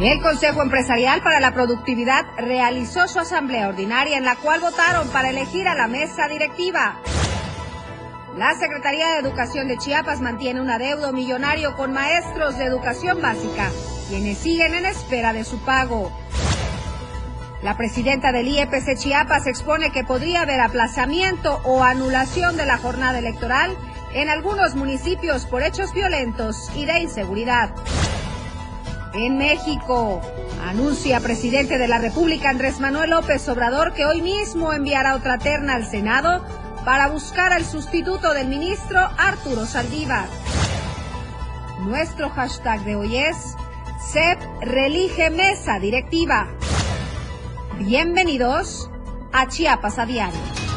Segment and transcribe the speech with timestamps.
[0.00, 5.28] El Consejo Empresarial para la Productividad realizó su asamblea ordinaria en la cual votaron para
[5.28, 6.98] elegir a la mesa directiva.
[8.38, 13.68] La Secretaría de Educación de Chiapas mantiene un adeudo millonario con maestros de educación básica,
[14.08, 16.10] quienes siguen en espera de su pago.
[17.62, 23.18] La presidenta del IEPC Chiapas expone que podría haber aplazamiento o anulación de la jornada
[23.18, 23.76] electoral
[24.14, 27.74] en algunos municipios por hechos violentos y de inseguridad.
[29.12, 30.20] En México,
[30.64, 35.74] anuncia presidente de la República Andrés Manuel López Obrador que hoy mismo enviará otra terna
[35.74, 36.44] al Senado
[36.84, 40.28] para buscar al sustituto del ministro Arturo Saldívar.
[41.80, 43.56] Nuestro hashtag de hoy es
[44.12, 44.38] CEP
[45.32, 46.48] Mesa Directiva.
[47.80, 48.90] Bienvenidos
[49.32, 50.69] a Chiapas a Diario.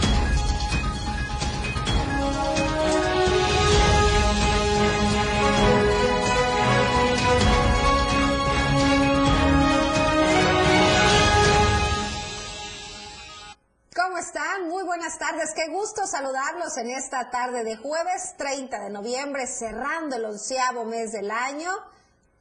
[15.34, 21.12] Qué gusto saludarlos en esta tarde de jueves 30 de noviembre, cerrando el onceavo mes
[21.12, 21.72] del año.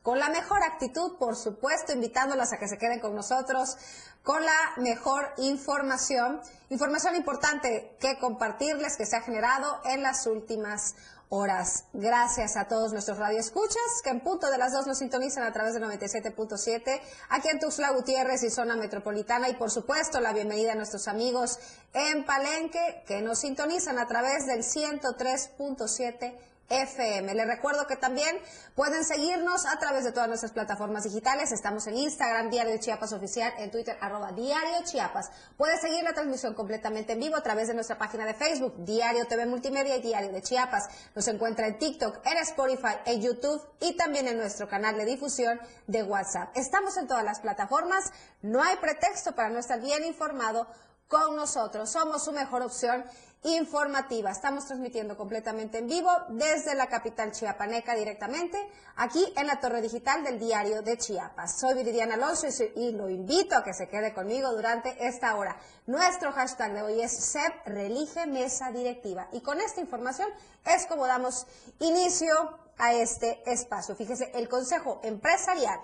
[0.03, 3.79] Con la mejor actitud, por supuesto, invitándolos a que se queden con nosotros
[4.23, 6.41] con la mejor información.
[6.69, 10.95] Información importante que compartirles que se ha generado en las últimas
[11.35, 11.85] horas.
[11.95, 15.73] Gracias a todos nuestros radioescuchas que en punto de las dos nos sintonizan a través
[15.73, 20.75] de 97.7 aquí en Tuxtla Gutiérrez y zona metropolitana y por supuesto la bienvenida a
[20.75, 21.59] nuestros amigos
[21.95, 26.35] en Palenque que nos sintonizan a través del 103.7
[26.69, 27.35] FM.
[27.35, 28.39] Les recuerdo que también
[28.75, 31.53] pueden seguirnos a través de todas nuestras plataformas digitales.
[31.53, 35.31] Estamos en Instagram, Diario Chiapas Oficial, en Twitter, arroba Diario Chiapas.
[35.57, 39.27] Puedes seguir la transmisión completamente en vivo a través de nuestra página de Facebook, Diario
[39.27, 40.89] TV Multimedia y Diario de Chiapas.
[41.15, 45.61] Nos encuentra en TikTok, en Spotify, en YouTube y también en nuestro canal de difusión
[45.86, 46.57] de WhatsApp.
[46.57, 48.11] Estamos en todas las plataformas.
[48.41, 50.67] No hay pretexto para no estar bien informado
[51.13, 51.91] con nosotros.
[51.91, 53.05] Somos su mejor opción
[53.45, 54.30] informativa.
[54.30, 58.57] Estamos transmitiendo completamente en vivo desde la capital chiapaneca directamente,
[58.97, 61.58] aquí en la torre digital del diario de Chiapas.
[61.58, 65.57] Soy Viridiana Alonso y lo invito a que se quede conmigo durante esta hora.
[65.86, 69.29] Nuestro hashtag de hoy es SEP Relige Mesa Directiva.
[69.33, 70.29] Y con esta información
[70.64, 71.47] es como damos
[71.80, 73.97] inicio a este espacio.
[73.97, 75.80] Fíjese, el Consejo Empresarial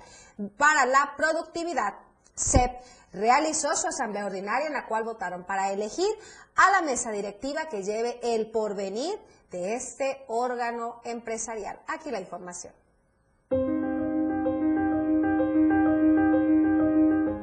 [0.57, 1.95] para la Productividad,
[2.35, 2.71] SEP,
[3.13, 6.09] realizó su asamblea ordinaria en la cual votaron para elegir
[6.57, 9.19] a la mesa directiva que lleve el porvenir
[9.51, 11.81] de este órgano empresarial.
[11.87, 12.73] Aquí la información.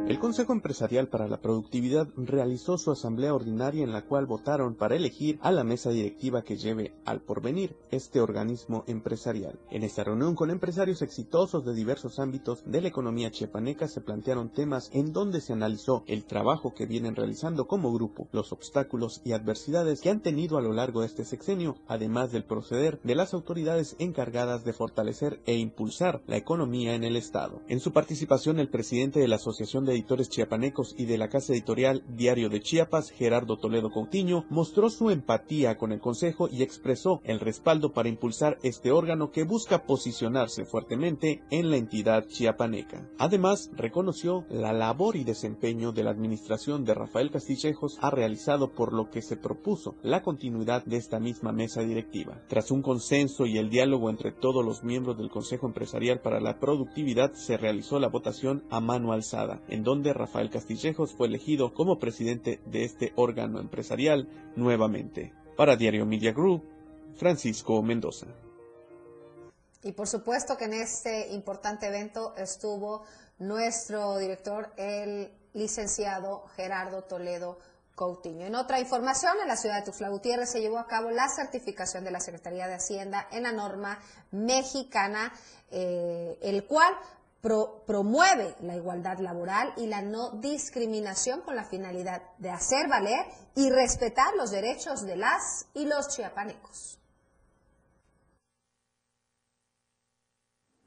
[0.08, 4.96] El Consejo Empresarial para la Productividad realizó su asamblea ordinaria en la cual votaron para
[4.96, 9.58] elegir a la mesa directiva que lleve al porvenir este organismo empresarial.
[9.72, 14.50] En esta reunión con empresarios exitosos de diversos ámbitos de la economía chiapaneca se plantearon
[14.50, 19.32] temas en donde se analizó el trabajo que vienen realizando como grupo, los obstáculos y
[19.32, 23.34] adversidades que han tenido a lo largo de este sexenio, además del proceder de las
[23.34, 27.60] autoridades encargadas de fortalecer e impulsar la economía en el Estado.
[27.68, 31.54] En su participación, el presidente de la Asociación de editores chiapanecos y de la casa
[31.54, 37.22] editorial Diario de Chiapas, Gerardo Toledo Coutinho, mostró su empatía con el Consejo y expresó
[37.24, 43.10] el respaldo para impulsar este órgano que busca posicionarse fuertemente en la entidad chiapaneca.
[43.18, 48.94] Además, reconoció la labor y desempeño de la administración de Rafael Castillejos ha realizado por
[48.94, 52.42] lo que se propuso la continuidad de esta misma mesa directiva.
[52.48, 56.60] Tras un consenso y el diálogo entre todos los miembros del Consejo Empresarial para la
[56.60, 62.60] Productividad, se realizó la votación a mano alzada, donde Rafael Castillejos fue elegido como presidente
[62.66, 65.32] de este órgano empresarial nuevamente.
[65.56, 66.62] Para Diario Media Group,
[67.16, 68.28] Francisco Mendoza.
[69.84, 73.04] Y por supuesto que en este importante evento estuvo
[73.38, 77.60] nuestro director, el licenciado Gerardo Toledo
[77.94, 78.46] Coutinho.
[78.46, 82.04] En otra información, en la ciudad de Tuxtla Gutiérrez se llevó a cabo la certificación
[82.04, 84.00] de la Secretaría de Hacienda en la norma
[84.32, 85.32] mexicana,
[85.72, 86.94] eh, el cual
[87.86, 93.26] promueve la igualdad laboral y la no discriminación con la finalidad de hacer valer
[93.56, 97.00] y respetar los derechos de las y los chiapanecos.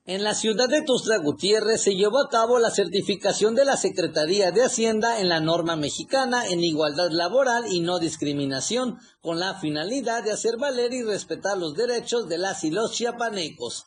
[0.04, 4.50] En la ciudad de Tuxtla Gutiérrez se llevó a cabo la certificación de la Secretaría
[4.52, 10.24] de Hacienda en la norma mexicana en igualdad laboral y no discriminación, con la finalidad
[10.24, 13.84] de hacer valer y respetar los derechos de las y los chiapanecos.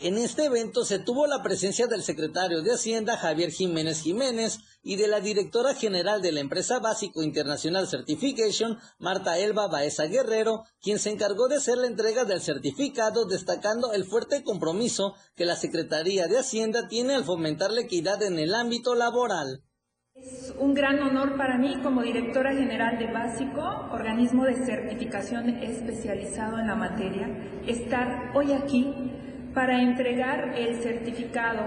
[0.00, 4.96] En este evento se tuvo la presencia del secretario de Hacienda Javier Jiménez Jiménez y
[4.96, 10.98] de la directora general de la empresa Básico Internacional Certification, Marta Elba Baeza Guerrero, quien
[10.98, 16.26] se encargó de hacer la entrega del certificado, destacando el fuerte compromiso que la Secretaría
[16.26, 19.62] de Hacienda tiene al fomentar la equidad en el ámbito laboral.
[20.16, 23.62] Es un gran honor para mí como directora general de Básico,
[23.92, 27.28] organismo de certificación especializado en la materia,
[27.66, 28.92] estar hoy aquí
[29.54, 31.62] para entregar el certificado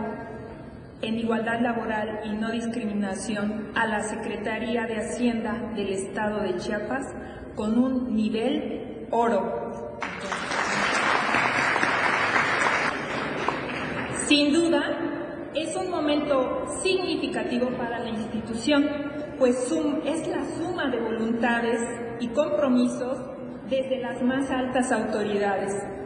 [1.02, 7.06] en igualdad laboral y no discriminación a la Secretaría de Hacienda del Estado de Chiapas
[7.56, 9.72] con un nivel oro.
[14.28, 14.82] Sin duda,
[15.56, 18.86] es un momento significativo para la institución,
[19.40, 19.72] pues
[20.04, 21.82] es la suma de voluntades
[22.20, 23.18] y compromisos
[23.70, 25.97] desde las más altas autoridades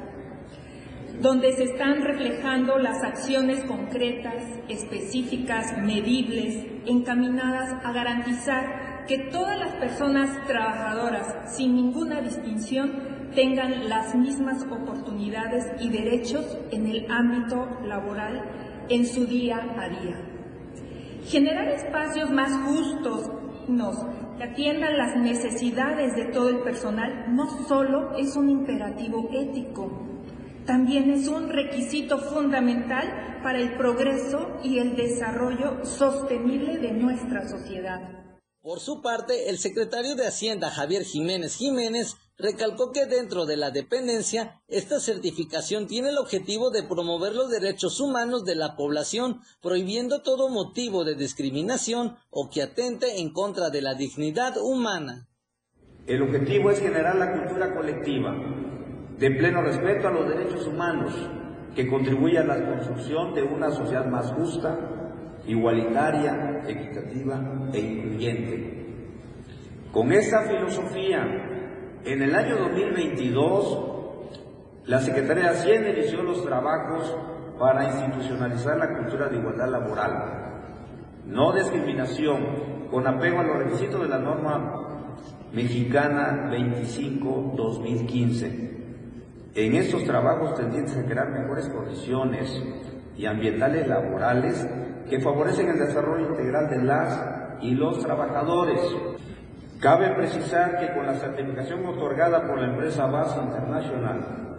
[1.22, 9.76] donde se están reflejando las acciones concretas, específicas, medibles, encaminadas a garantizar que todas las
[9.76, 18.44] personas trabajadoras, sin ninguna distinción, tengan las mismas oportunidades y derechos en el ámbito laboral
[18.90, 20.18] en su día a día.
[21.26, 23.30] Generar espacios más justos,
[24.38, 30.11] que atiendan las necesidades de todo el personal, no solo es un imperativo ético,
[30.72, 38.00] también es un requisito fundamental para el progreso y el desarrollo sostenible de nuestra sociedad.
[38.62, 43.72] Por su parte, el secretario de Hacienda, Javier Jiménez Jiménez, recalcó que dentro de la
[43.72, 50.22] dependencia, esta certificación tiene el objetivo de promover los derechos humanos de la población, prohibiendo
[50.22, 55.28] todo motivo de discriminación o que atente en contra de la dignidad humana.
[56.08, 58.38] El objetivo es generar la cultura colectiva
[59.22, 61.14] de pleno respeto a los derechos humanos,
[61.76, 64.76] que contribuye a la construcción de una sociedad más justa,
[65.46, 67.40] igualitaria, equitativa
[67.72, 68.88] e incluyente.
[69.92, 71.24] Con esta filosofía,
[72.04, 73.92] en el año 2022,
[74.86, 77.16] la Secretaría de Hacienda inició los trabajos
[77.60, 80.64] para institucionalizar la cultura de igualdad laboral,
[81.28, 85.12] no discriminación, con apego a los requisitos de la norma
[85.54, 88.81] mexicana 25-2015
[89.56, 92.62] en estos trabajos tendientes a crear mejores condiciones
[93.18, 94.68] y ambientales laborales
[95.10, 98.80] que favorecen el desarrollo integral de las y los trabajadores.
[99.80, 104.58] Cabe precisar que con la certificación otorgada por la empresa Base International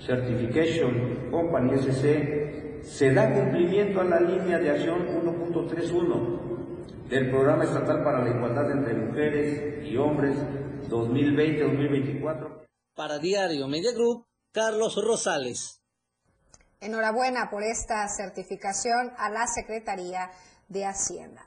[0.00, 8.02] Certification Company SC, se da cumplimiento a la línea de acción 1.31 del Programa Estatal
[8.02, 10.36] para la Igualdad entre Mujeres y Hombres
[10.88, 12.63] 2020-2024
[12.94, 15.80] para Diario Media Group, Carlos Rosales.
[16.80, 20.30] Enhorabuena por esta certificación a la Secretaría
[20.68, 21.44] de Hacienda.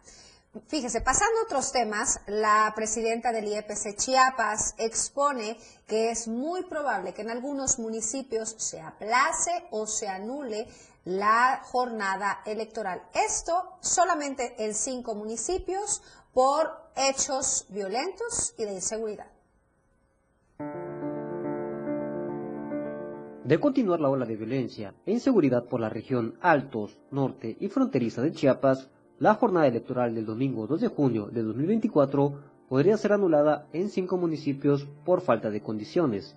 [0.68, 7.14] Fíjese, pasando a otros temas, la presidenta del IEPC Chiapas expone que es muy probable
[7.14, 10.68] que en algunos municipios se aplace o se anule
[11.06, 13.04] la jornada electoral.
[13.14, 16.02] Esto solamente en cinco municipios
[16.34, 19.37] por hechos violentos y de inseguridad.
[23.48, 28.22] De continuar la ola de violencia e inseguridad por la región Altos, Norte y Fronteriza
[28.22, 28.90] de Chiapas,
[29.20, 34.18] la jornada electoral del domingo 2 de junio de 2024 podría ser anulada en cinco
[34.18, 36.36] municipios por falta de condiciones.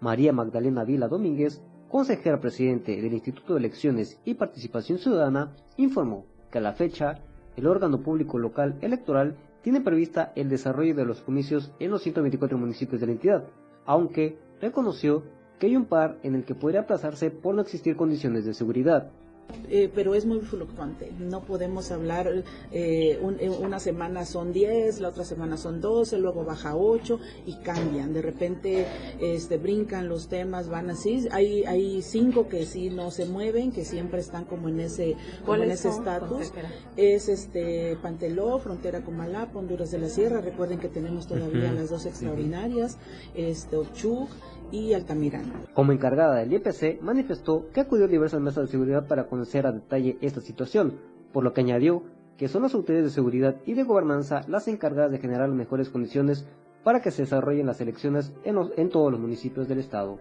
[0.00, 6.58] María Magdalena Vila Domínguez, consejera presidente del Instituto de Elecciones y Participación Ciudadana, informó que
[6.58, 7.20] a la fecha
[7.56, 12.58] el órgano público local electoral tiene prevista el desarrollo de los comicios en los 124
[12.58, 13.44] municipios de la entidad,
[13.86, 15.22] aunque reconoció
[15.58, 19.10] que hay un par en el que podría aplazarse por no existir condiciones de seguridad.
[19.70, 21.10] Eh, pero es muy fluctuante.
[21.18, 22.28] No podemos hablar,
[22.72, 27.56] eh, eh, una semana son 10, la otra semana son 12, luego baja 8 y
[27.56, 28.12] cambian.
[28.12, 28.86] De repente
[29.20, 31.28] este, brincan los temas, van así.
[31.30, 35.62] Hay, hay cinco que sí no se mueven, que siempre están como en ese como
[35.62, 36.52] en ese estatus.
[36.96, 40.40] Es este Panteló, frontera con Malapa, Honduras de la Sierra.
[40.40, 42.98] Recuerden que tenemos todavía las dos extraordinarias,
[43.34, 44.28] este Ochuc
[44.70, 45.52] y Altamirano.
[45.74, 49.72] Como encargada del IPC, manifestó que acudió a diversas mesas de seguridad para conocer a
[49.72, 50.98] detalle esta situación,
[51.32, 52.02] por lo que añadió
[52.36, 55.88] que son las autoridades de seguridad y de gobernanza las encargadas de generar las mejores
[55.88, 56.46] condiciones
[56.82, 60.18] para que se desarrollen las elecciones en, en todos los municipios del estado.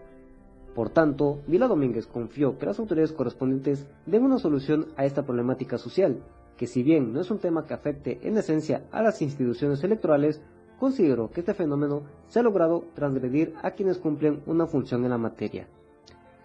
[0.75, 5.77] Por tanto, Vila Domínguez confió que las autoridades correspondientes den una solución a esta problemática
[5.77, 6.23] social,
[6.57, 10.41] que si bien no es un tema que afecte en esencia a las instituciones electorales,
[10.79, 15.17] considero que este fenómeno se ha logrado transgredir a quienes cumplen una función en la
[15.17, 15.67] materia.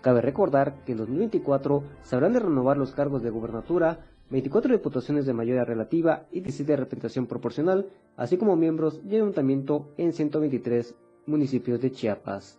[0.00, 5.26] Cabe recordar que en 2024 se habrán de renovar los cargos de gubernatura, 24 diputaciones
[5.26, 10.94] de mayoría relativa y 17 de representación proporcional, así como miembros de ayuntamiento en 123
[11.26, 12.58] municipios de Chiapas.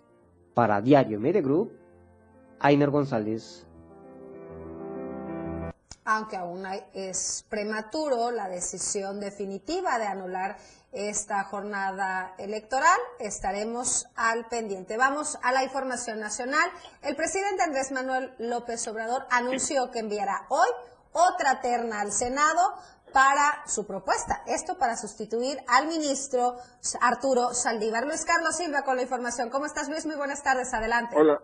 [0.53, 1.71] Para Diario Media Group,
[2.59, 3.65] Ainer González.
[6.03, 10.57] Aunque aún es prematuro la decisión definitiva de anular
[10.91, 14.97] esta jornada electoral, estaremos al pendiente.
[14.97, 16.69] Vamos a la información nacional.
[17.03, 20.69] El presidente Andrés Manuel López Obrador anunció que enviará hoy
[21.11, 22.61] otra terna al Senado
[23.13, 24.41] para su propuesta.
[24.47, 26.55] Esto para sustituir al ministro
[27.01, 28.05] Arturo Saldívar.
[28.05, 29.49] Luis Carlos Silva con la información.
[29.49, 30.05] ¿Cómo estás, Luis?
[30.05, 30.73] Muy buenas tardes.
[30.73, 31.15] Adelante.
[31.17, 31.39] Hola.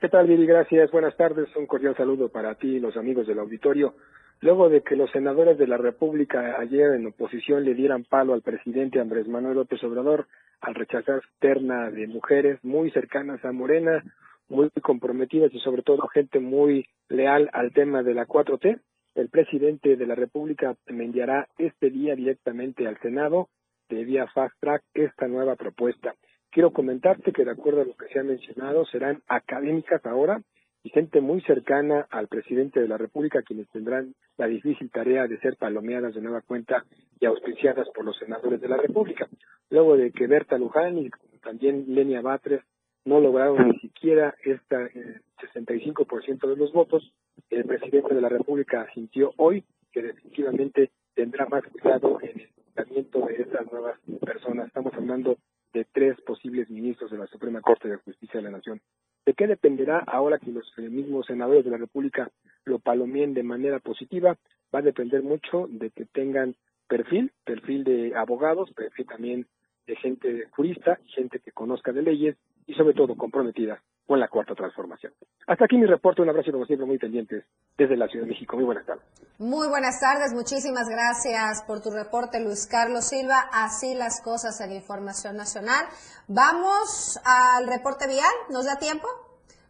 [0.00, 0.46] ¿Qué tal, Viri?
[0.46, 0.90] Gracias.
[0.90, 1.48] Buenas tardes.
[1.56, 3.94] Un cordial saludo para ti y los amigos del auditorio.
[4.40, 8.42] Luego de que los senadores de la República ayer en oposición le dieran palo al
[8.42, 10.26] presidente Andrés Manuel López Obrador
[10.60, 14.02] al rechazar terna de mujeres muy cercanas a Morena,
[14.48, 18.80] muy comprometidas y sobre todo gente muy leal al tema de la 4T,
[19.14, 23.48] el presidente de la República me enviará este día directamente al Senado
[23.88, 26.14] de vía fast track esta nueva propuesta.
[26.50, 30.40] Quiero comentarte que de acuerdo a lo que se ha mencionado serán académicas ahora
[30.84, 35.38] y gente muy cercana al presidente de la República quienes tendrán la difícil tarea de
[35.38, 36.84] ser palomeadas de nueva cuenta
[37.18, 39.26] y auspiciadas por los senadores de la República.
[39.70, 41.10] Luego de que Berta Luján y
[41.42, 42.62] también Lenia Batres
[43.06, 45.20] no lograron ni siquiera este eh,
[45.54, 47.12] 65% de los votos,
[47.50, 53.26] el presidente de la República sintió hoy que definitivamente tendrá más cuidado en el nombramiento
[53.26, 54.66] de estas nuevas personas.
[54.66, 55.38] Estamos hablando
[55.72, 58.80] de tres posibles ministros de la Suprema Corte de Justicia de la Nación.
[59.26, 62.30] ¿De qué dependerá ahora que los mismos senadores de la República
[62.64, 64.36] lo palomien de manera positiva?
[64.74, 66.56] Va a depender mucho de que tengan
[66.88, 69.46] perfil, perfil de abogados, perfil también
[69.86, 72.36] de gente jurista, gente que conozca de leyes
[72.66, 75.12] y sobre todo comprometida con la cuarta transformación.
[75.46, 77.44] Hasta aquí mi reporte, un abrazo y como siempre muy pendientes
[77.76, 78.56] desde la Ciudad de México.
[78.56, 79.04] Muy buenas tardes.
[79.38, 83.48] Muy buenas tardes, muchísimas gracias por tu reporte Luis Carlos Silva.
[83.52, 85.86] Así las cosas en Información Nacional.
[86.28, 89.08] Vamos al reporte vial, ¿nos da tiempo?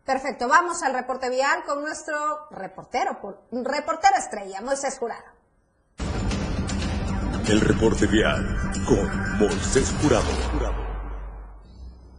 [0.04, 2.14] Perfecto, vamos al reporte vial con nuestro
[2.50, 3.12] reportero,
[3.50, 5.33] reportero estrella, Moisés Jurado.
[7.46, 8.42] El reporte vial
[8.88, 10.24] con Moisés Jurado.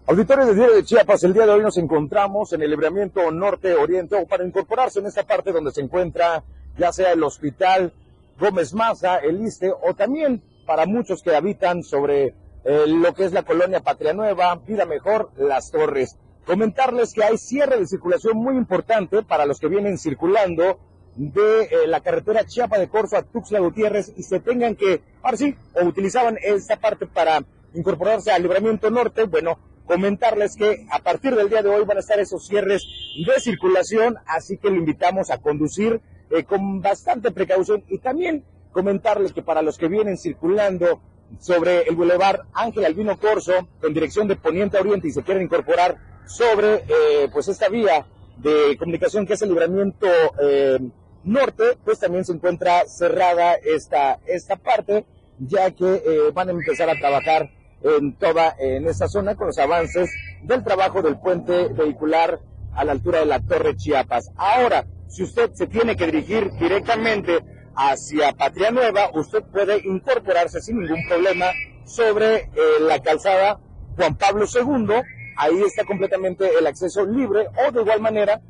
[0.05, 4.23] Auditorio de Diario de Chiapas, el día de hoy nos encontramos en el libramiento norte-oriente
[4.27, 6.43] para incorporarse en esta parte donde se encuentra
[6.77, 7.91] ya sea el hospital
[8.39, 13.33] Gómez Maza, el ISTE o también para muchos que habitan sobre eh, lo que es
[13.33, 16.19] la colonia Patria Nueva, Vida Mejor, Las Torres.
[16.45, 20.77] Comentarles que hay cierre de circulación muy importante para los que vienen circulando
[21.15, 25.37] de eh, la carretera Chiapa de Corzo a Tuxtla Gutiérrez y se tengan que, ahora
[25.37, 27.43] sí, o utilizaban esta parte para
[27.73, 31.99] incorporarse al libramiento norte, bueno, comentarles que a partir del día de hoy van a
[31.99, 32.83] estar esos cierres
[33.25, 39.31] de circulación, así que lo invitamos a conducir eh, con bastante precaución y también comentarles
[39.31, 41.01] que para los que vienen circulando
[41.39, 45.43] sobre el bulevar Ángel Albino Corso en dirección de Poniente a Oriente y se quieren
[45.43, 48.05] incorporar sobre eh, pues esta vía
[48.37, 50.07] de comunicación que es el libramiento
[50.41, 50.79] eh,
[51.25, 55.05] norte, pues también se encuentra cerrada esta, esta parte,
[55.39, 57.49] ya que van a empezar a trabajar
[57.83, 60.09] en toda en esa zona con los avances
[60.43, 62.39] del trabajo del puente vehicular
[62.73, 64.31] a la altura de la Torre Chiapas.
[64.35, 67.43] Ahora, si usted se tiene que dirigir directamente
[67.75, 71.47] hacia Patria Nueva, usted puede incorporarse sin ningún problema
[71.85, 72.49] sobre eh,
[72.81, 73.59] la calzada
[73.95, 74.95] Juan Pablo II.
[75.37, 78.41] Ahí está completamente el acceso libre o de igual manera,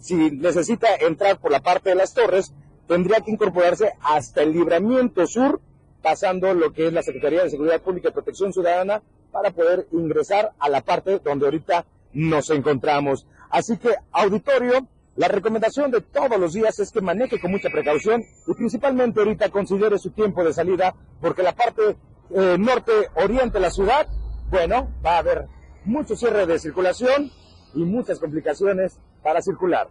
[0.00, 2.52] si necesita entrar por la parte de las torres,
[2.86, 5.60] tendría que incorporarse hasta el libramiento sur
[6.02, 10.52] pasando lo que es la Secretaría de Seguridad Pública y Protección Ciudadana para poder ingresar
[10.58, 13.26] a la parte donde ahorita nos encontramos.
[13.50, 14.86] Así que, auditorio,
[15.16, 19.48] la recomendación de todos los días es que maneje con mucha precaución y principalmente ahorita
[19.48, 21.96] considere su tiempo de salida porque la parte
[22.30, 24.06] eh, norte-oriente de la ciudad,
[24.50, 25.46] bueno, va a haber
[25.84, 27.30] mucho cierre de circulación
[27.74, 29.88] y muchas complicaciones para circular.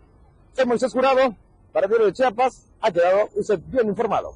[0.53, 1.35] Soy Moisés Jurado,
[1.71, 4.35] para Diario de Chiapas, ha quedado usted bien informado.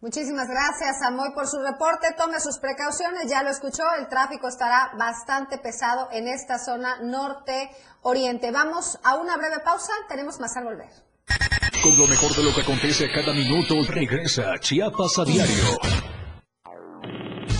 [0.00, 2.14] Muchísimas gracias, Amoy, por su reporte.
[2.16, 8.52] Tome sus precauciones, ya lo escuchó, el tráfico estará bastante pesado en esta zona norte-oriente.
[8.52, 10.88] Vamos a una breve pausa, tenemos más al volver.
[11.82, 15.78] Con lo mejor de lo que acontece cada minuto, regresa Chiapas a diario.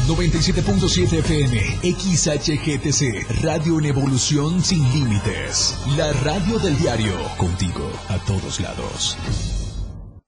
[0.08, 5.78] 97.7 FM, XHGTC, Radio en Evolución Sin Límites.
[5.98, 9.18] La radio del diario, contigo a todos lados.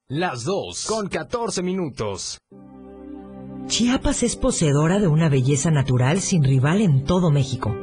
[0.06, 2.38] Las 2 con 14 minutos.
[3.68, 7.74] Chiapas es poseedora de una belleza natural sin rival en todo México.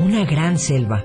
[0.00, 1.04] una gran selva,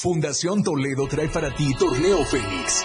[0.00, 2.84] Fundación Toledo trae para ti Torneo Fénix.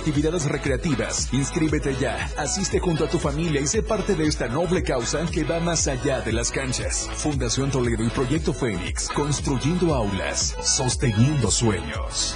[0.00, 1.28] actividades recreativas.
[1.32, 5.44] Inscríbete ya, asiste junto a tu familia y sé parte de esta noble causa que
[5.44, 7.08] va más allá de las canchas.
[7.16, 12.34] Fundación Toledo y Proyecto Fénix, construyendo aulas, sosteniendo sueños.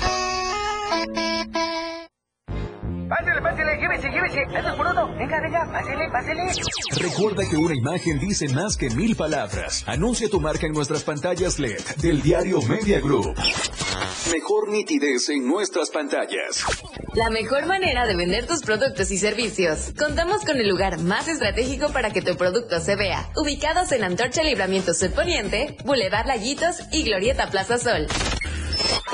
[3.08, 4.62] Pásele, pásele, llévese, llévese.
[4.62, 5.08] Dos por uno.
[5.16, 6.42] Venga, venga, pásele, pásele.
[6.96, 9.84] Recuerda que una imagen dice más que mil palabras.
[9.86, 13.36] Anuncia tu marca en nuestras pantallas LED del diario Media Group.
[14.34, 16.64] Mejor nitidez en nuestras pantallas.
[17.14, 19.92] La mejor manera de vender tus productos y servicios.
[19.96, 23.30] Contamos con el lugar más estratégico para que tu producto se vea.
[23.36, 28.08] Ubicados en Antorcha Libramiento Sur Poniente, Boulevard Laguitos y Glorieta Plaza Sol.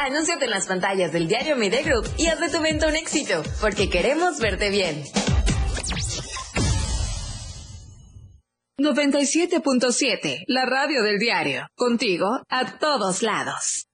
[0.00, 3.42] Anúnciate en las pantallas del diario Media Group y haz de tu venta un éxito,
[3.60, 5.02] porque queremos verte bien.
[8.78, 11.66] 97.7, la radio del diario.
[11.76, 13.86] Contigo a todos lados.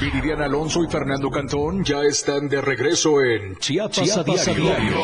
[0.00, 4.64] Viridiana Alonso y Fernando Cantón ya están de regreso en Chiapas, Chiapas a diario.
[4.64, 5.00] diario.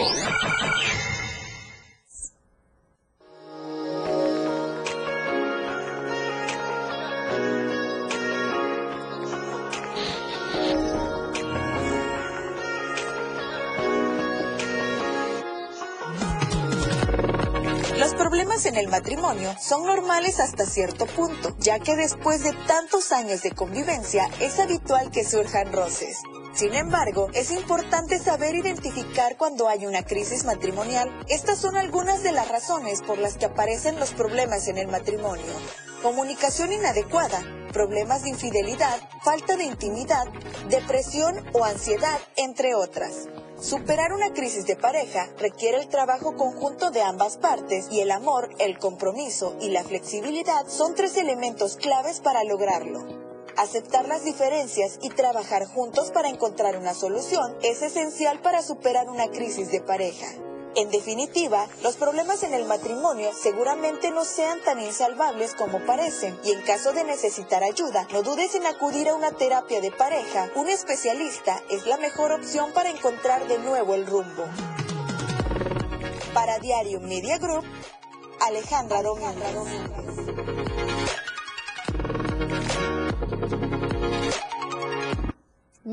[19.61, 25.11] Son normales hasta cierto punto, ya que después de tantos años de convivencia es habitual
[25.13, 26.19] que surjan roces.
[26.55, 31.09] Sin embargo, es importante saber identificar cuando hay una crisis matrimonial.
[31.29, 35.53] Estas son algunas de las razones por las que aparecen los problemas en el matrimonio.
[36.07, 37.43] Comunicación inadecuada,
[37.73, 40.25] problemas de infidelidad, falta de intimidad,
[40.71, 43.27] depresión o ansiedad, entre otras.
[43.61, 48.51] Superar una crisis de pareja requiere el trabajo conjunto de ambas partes y el amor,
[48.61, 53.01] el compromiso y la flexibilidad son tres elementos claves para lograrlo.
[53.57, 59.27] Aceptar las diferencias y trabajar juntos para encontrar una solución es esencial para superar una
[59.27, 60.29] crisis de pareja.
[60.77, 66.51] En definitiva, los problemas en el matrimonio seguramente no sean tan insalvables como parecen y
[66.53, 70.51] en caso de necesitar ayuda, no dudes en acudir a una terapia de pareja.
[70.55, 74.45] Un especialista es la mejor opción para encontrar de nuevo el rumbo.
[76.35, 77.65] Para Diario Media Group,
[78.47, 80.76] Alejandra Domínguez.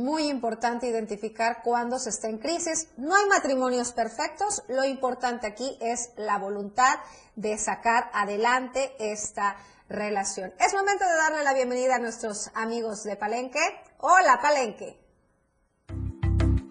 [0.04, 2.90] Muy importante identificar cuándo se está en crisis.
[2.98, 4.62] No hay matrimonios perfectos.
[4.68, 7.00] Lo importante aquí es la voluntad
[7.38, 9.56] de sacar adelante esta
[9.88, 10.54] relación.
[10.60, 13.62] Es momento de darle la bienvenida a nuestros amigos de Palenque.
[14.00, 15.00] Hola, Palenque.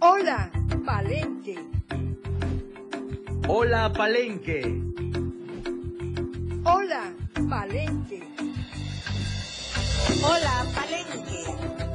[0.02, 0.52] Hola,
[0.84, 1.58] Palenque.
[3.48, 4.62] Hola, Palenque.
[6.66, 7.14] Hola,
[7.48, 8.22] Palenque.
[10.22, 11.91] Hola, Palenque.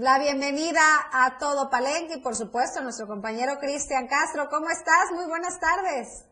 [0.00, 0.80] La bienvenida
[1.12, 4.48] a todo Palenque y por supuesto a nuestro compañero Cristian Castro.
[4.48, 5.12] ¿Cómo estás?
[5.14, 6.24] Muy buenas tardes.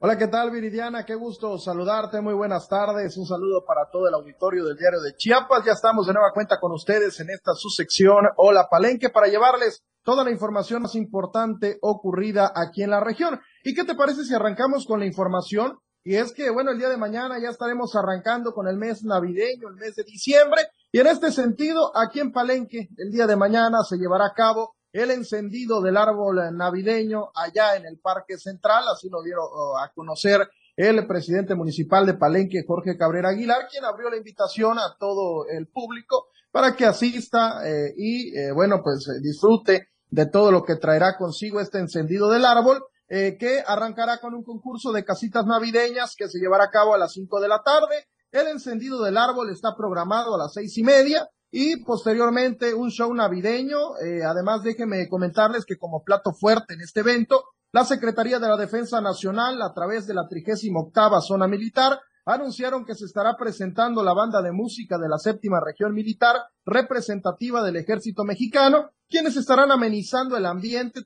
[0.00, 1.06] Hola, ¿qué tal Viridiana?
[1.06, 5.16] Qué gusto saludarte, muy buenas tardes, un saludo para todo el auditorio del diario de
[5.16, 9.28] Chiapas, ya estamos de nueva cuenta con ustedes en esta su sección Hola Palenque para
[9.28, 13.40] llevarles toda la información más importante ocurrida aquí en la región.
[13.64, 15.78] ¿Y qué te parece si arrancamos con la información?
[16.04, 19.68] Y es que, bueno, el día de mañana ya estaremos arrancando con el mes navideño,
[19.68, 20.60] el mes de diciembre,
[20.92, 24.76] y en este sentido, aquí en Palenque, el día de mañana se llevará a cabo
[24.92, 29.90] el encendido del árbol navideño allá en el Parque Central, así lo dieron oh, a
[29.92, 35.46] conocer el presidente municipal de Palenque, Jorge Cabrera Aguilar, quien abrió la invitación a todo
[35.48, 40.62] el público para que asista eh, y, eh, bueno, pues eh, disfrute de todo lo
[40.62, 46.14] que traerá consigo este encendido del árbol, que arrancará con un concurso de casitas navideñas
[46.16, 48.06] que se llevará a cabo a las cinco de la tarde.
[48.32, 53.12] El encendido del árbol está programado a las seis y media y posteriormente un show
[53.12, 53.98] navideño.
[53.98, 58.56] Eh, además, déjenme comentarles que como plato fuerte en este evento, la Secretaría de la
[58.56, 64.14] Defensa Nacional, a través de la 38 Zona Militar, anunciaron que se estará presentando la
[64.14, 70.38] banda de música de la séptima región militar representativa del ejército mexicano, quienes estarán amenizando
[70.38, 71.02] el ambiente,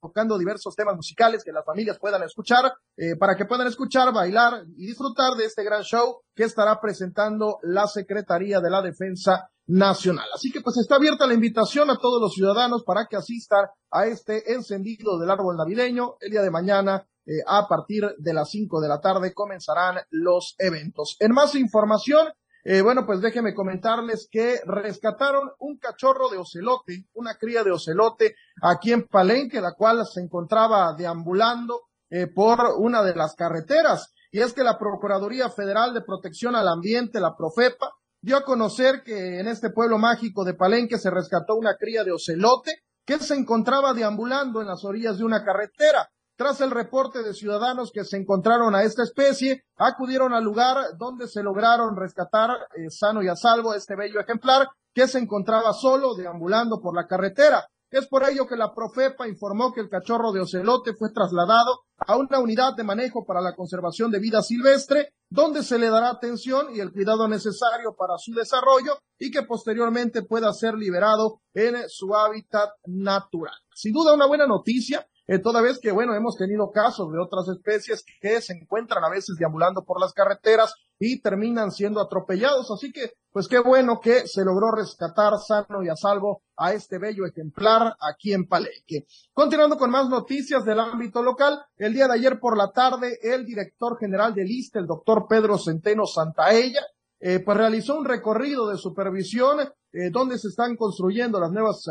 [0.00, 4.64] tocando diversos temas musicales que las familias puedan escuchar, eh, para que puedan escuchar, bailar
[4.76, 10.26] y disfrutar de este gran show que estará presentando la Secretaría de la Defensa Nacional.
[10.34, 14.06] Así que pues está abierta la invitación a todos los ciudadanos para que asistan a
[14.06, 17.06] este encendido del árbol navideño el día de mañana.
[17.26, 21.16] Eh, a partir de las cinco de la tarde comenzarán los eventos.
[21.20, 22.28] En más información,
[22.70, 28.34] eh, bueno, pues déjenme comentarles que rescataron un cachorro de ocelote, una cría de ocelote
[28.60, 34.12] aquí en Palenque, la cual se encontraba deambulando eh, por una de las carreteras.
[34.30, 39.02] Y es que la Procuraduría Federal de Protección al Ambiente, la Profepa, dio a conocer
[39.02, 43.34] que en este pueblo mágico de Palenque se rescató una cría de ocelote que se
[43.34, 46.10] encontraba deambulando en las orillas de una carretera.
[46.38, 51.26] Tras el reporte de ciudadanos que se encontraron a esta especie, acudieron al lugar donde
[51.26, 56.14] se lograron rescatar eh, sano y a salvo este bello ejemplar que se encontraba solo
[56.14, 57.66] deambulando por la carretera.
[57.90, 62.16] Es por ello que la Profepa informó que el cachorro de ocelote fue trasladado a
[62.16, 66.68] una unidad de manejo para la conservación de vida silvestre, donde se le dará atención
[66.72, 72.14] y el cuidado necesario para su desarrollo y que posteriormente pueda ser liberado en su
[72.14, 73.54] hábitat natural.
[73.74, 77.46] Sin duda una buena noticia, eh, toda vez que, bueno, hemos tenido casos de otras
[77.48, 82.70] especies que se encuentran a veces deambulando por las carreteras y terminan siendo atropellados.
[82.70, 86.98] Así que, pues qué bueno que se logró rescatar sano y a salvo a este
[86.98, 89.06] bello ejemplar aquí en Palenque.
[89.34, 93.44] Continuando con más noticias del ámbito local, el día de ayer por la tarde, el
[93.44, 96.80] director general del ISTE, el doctor Pedro Centeno Santaella,
[97.20, 101.84] eh, pues realizó un recorrido de supervisión eh, donde se están construyendo las nuevas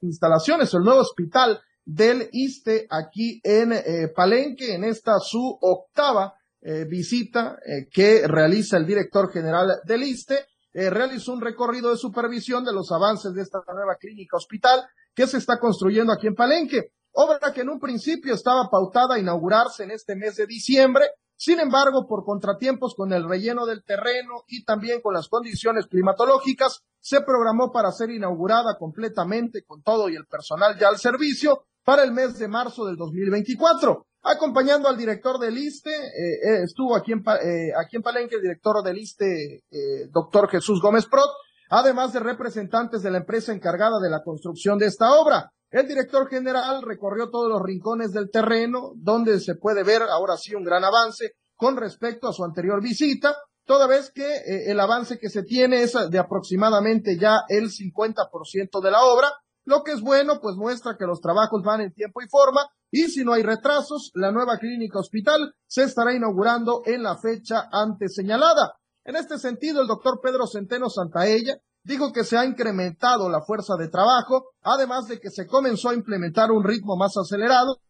[0.00, 6.84] instalaciones, el nuevo hospital del ISTE aquí en eh, Palenque, en esta su octava eh,
[6.88, 10.46] visita eh, que realiza el director general del ISTE.
[10.72, 14.82] realizó un recorrido de supervisión de los avances de esta nueva clínica hospital
[15.14, 16.90] que se está construyendo aquí en Palenque.
[17.12, 21.04] Obra que en un principio estaba pautada a inaugurarse en este mes de diciembre,
[21.36, 26.82] sin embargo, por contratiempos con el relleno del terreno y también con las condiciones climatológicas,
[26.98, 32.02] se programó para ser inaugurada completamente con todo y el personal ya al servicio para
[32.02, 34.06] el mes de marzo del 2024.
[34.22, 36.00] Acompañando al director del ISTE, eh,
[36.42, 39.64] eh, estuvo aquí en, eh, aquí en Palenque el director del ISTE,
[40.10, 41.28] doctor Jesús Gómez Prot,
[41.68, 45.50] además de representantes de la empresa encargada de la construcción de esta obra.
[45.70, 50.54] El director general recorrió todos los rincones del terreno, donde se puede ver ahora sí
[50.54, 55.28] un gran avance con respecto a su anterior visita, toda vez que el avance que
[55.28, 59.30] se tiene es de aproximadamente ya el 50% de la obra,
[59.64, 63.08] lo que es bueno, pues muestra que los trabajos van en tiempo y forma y
[63.08, 68.14] si no hay retrasos, la nueva clínica hospital se estará inaugurando en la fecha antes
[68.14, 68.74] señalada.
[69.04, 73.74] En este sentido, el doctor Pedro Centeno Santaella dijo que se ha incrementado la fuerza
[73.76, 77.80] de trabajo, además de que se comenzó a implementar un ritmo más acelerado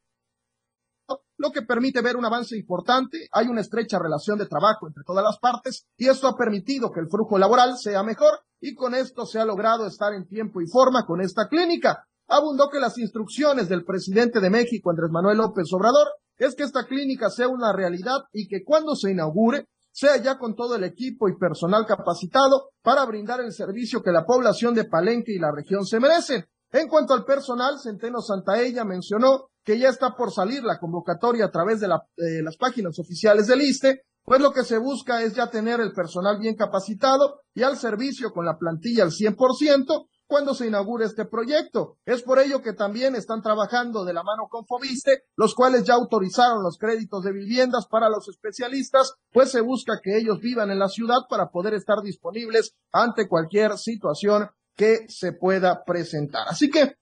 [1.36, 3.28] lo que permite ver un avance importante.
[3.32, 7.00] Hay una estrecha relación de trabajo entre todas las partes y esto ha permitido que
[7.00, 10.66] el flujo laboral sea mejor y con esto se ha logrado estar en tiempo y
[10.66, 12.06] forma con esta clínica.
[12.26, 16.86] Abundó que las instrucciones del presidente de México, Andrés Manuel López Obrador, es que esta
[16.86, 21.28] clínica sea una realidad y que cuando se inaugure sea ya con todo el equipo
[21.28, 25.84] y personal capacitado para brindar el servicio que la población de Palenque y la región
[25.84, 26.46] se merecen.
[26.72, 31.50] En cuanto al personal, Centeno Santaella mencionó que ya está por salir la convocatoria a
[31.50, 35.80] través de, las páginas oficiales del ISTE, pues lo que se busca es ya tener
[35.80, 41.04] el personal bien capacitado y al servicio con la plantilla al 100%, cuando se inaugure
[41.04, 41.98] este proyecto.
[42.04, 45.94] Es por ello que también están trabajando de la mano con Fobiste, los cuales ya
[45.94, 50.78] autorizaron los créditos de viviendas para los especialistas, pues se busca que ellos vivan en
[50.78, 56.48] la ciudad para poder estar disponibles ante cualquier situación que se pueda presentar.
[56.48, 56.96] Así que,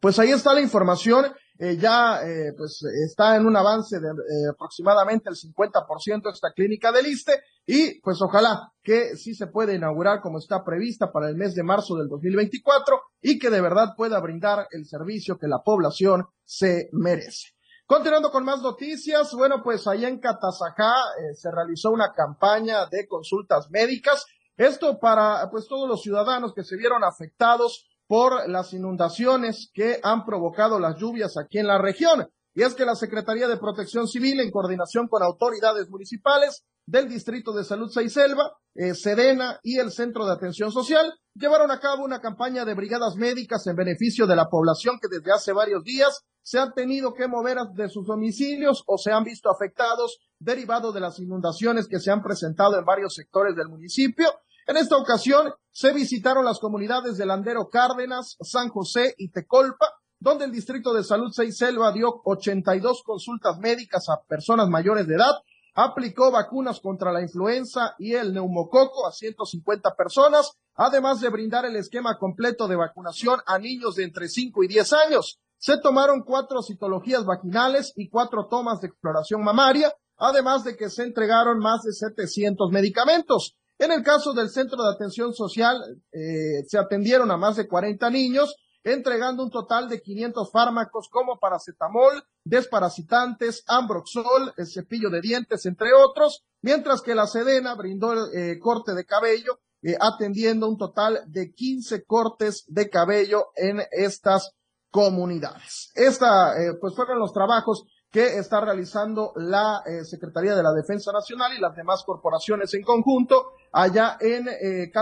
[0.00, 1.26] pues ahí está la información.
[1.56, 6.90] Eh, ya eh, pues está en un avance de eh, aproximadamente el 50% esta clínica
[6.90, 11.36] del ISTE y pues ojalá que sí se pueda inaugurar como está prevista para el
[11.36, 15.62] mes de marzo del 2024 y que de verdad pueda brindar el servicio que la
[15.62, 17.50] población se merece.
[17.86, 20.92] Continuando con más noticias, bueno, pues allá en Catazajá
[21.34, 24.24] se realizó una campaña de consultas médicas.
[24.56, 30.24] Esto para pues todos los ciudadanos que se vieron afectados por las inundaciones que han
[30.24, 32.28] provocado las lluvias aquí en la región.
[32.54, 37.52] Y es que la Secretaría de Protección Civil, en coordinación con autoridades municipales del Distrito
[37.52, 42.20] de Salud Seiselva, eh, Sedena y el Centro de Atención Social, llevaron a cabo una
[42.20, 46.58] campaña de brigadas médicas en beneficio de la población que desde hace varios días se
[46.58, 51.18] han tenido que mover de sus domicilios o se han visto afectados derivado de las
[51.18, 54.26] inundaciones que se han presentado en varios sectores del municipio
[54.66, 59.86] en esta ocasión se visitaron las comunidades de Landero Cárdenas, San José y Tecolpa,
[60.18, 65.34] donde el Distrito de Salud Selva dio 82 consultas médicas a personas mayores de edad,
[65.74, 71.76] aplicó vacunas contra la influenza y el neumococo a 150 personas, además de brindar el
[71.76, 75.40] esquema completo de vacunación a niños de entre 5 y 10 años.
[75.58, 81.02] Se tomaron cuatro citologías vaginales y cuatro tomas de exploración mamaria, además de que se
[81.02, 83.56] entregaron más de 700 medicamentos.
[83.84, 85.76] En el caso del Centro de Atención Social,
[86.10, 91.38] eh, se atendieron a más de 40 niños, entregando un total de 500 fármacos como
[91.38, 98.34] paracetamol, desparasitantes, ambroxol, el cepillo de dientes, entre otros, mientras que la Sedena brindó el
[98.34, 104.52] eh, corte de cabello, eh, atendiendo un total de 15 cortes de cabello en estas
[104.90, 105.90] comunidades.
[105.94, 111.52] Esta, pues fueron los trabajos que está realizando la eh, Secretaría de la Defensa Nacional
[111.52, 114.92] y las demás corporaciones en conjunto allá en eh,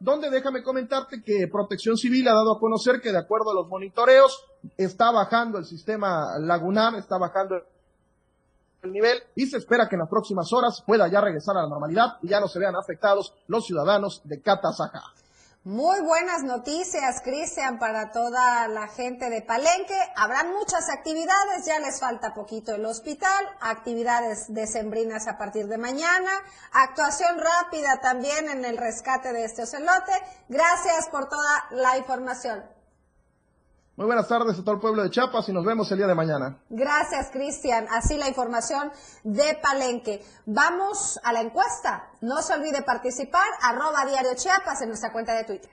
[0.00, 3.68] donde déjame comentarte que Protección Civil ha dado a conocer que de acuerdo a los
[3.68, 4.44] monitoreos
[4.76, 7.56] está bajando el sistema lagunar, está bajando
[8.82, 11.70] el nivel y se espera que en las próximas horas pueda ya regresar a la
[11.70, 15.04] normalidad y ya no se vean afectados los ciudadanos de Catazajá.
[15.66, 19.98] Muy buenas noticias, Cristian, para toda la gente de Palenque.
[20.14, 26.30] Habrán muchas actividades, ya les falta poquito el hospital, actividades decembrinas a partir de mañana,
[26.70, 30.12] actuación rápida también en el rescate de este ocelote.
[30.48, 32.75] Gracias por toda la información.
[33.96, 36.14] Muy buenas tardes a todo el pueblo de Chiapas y nos vemos el día de
[36.14, 36.58] mañana.
[36.68, 37.86] Gracias, Cristian.
[37.90, 38.92] Así la información
[39.24, 40.22] de Palenque.
[40.44, 42.10] Vamos a la encuesta.
[42.20, 45.70] No se olvide participar, arroba diario Chiapas en nuestra cuenta de Twitter.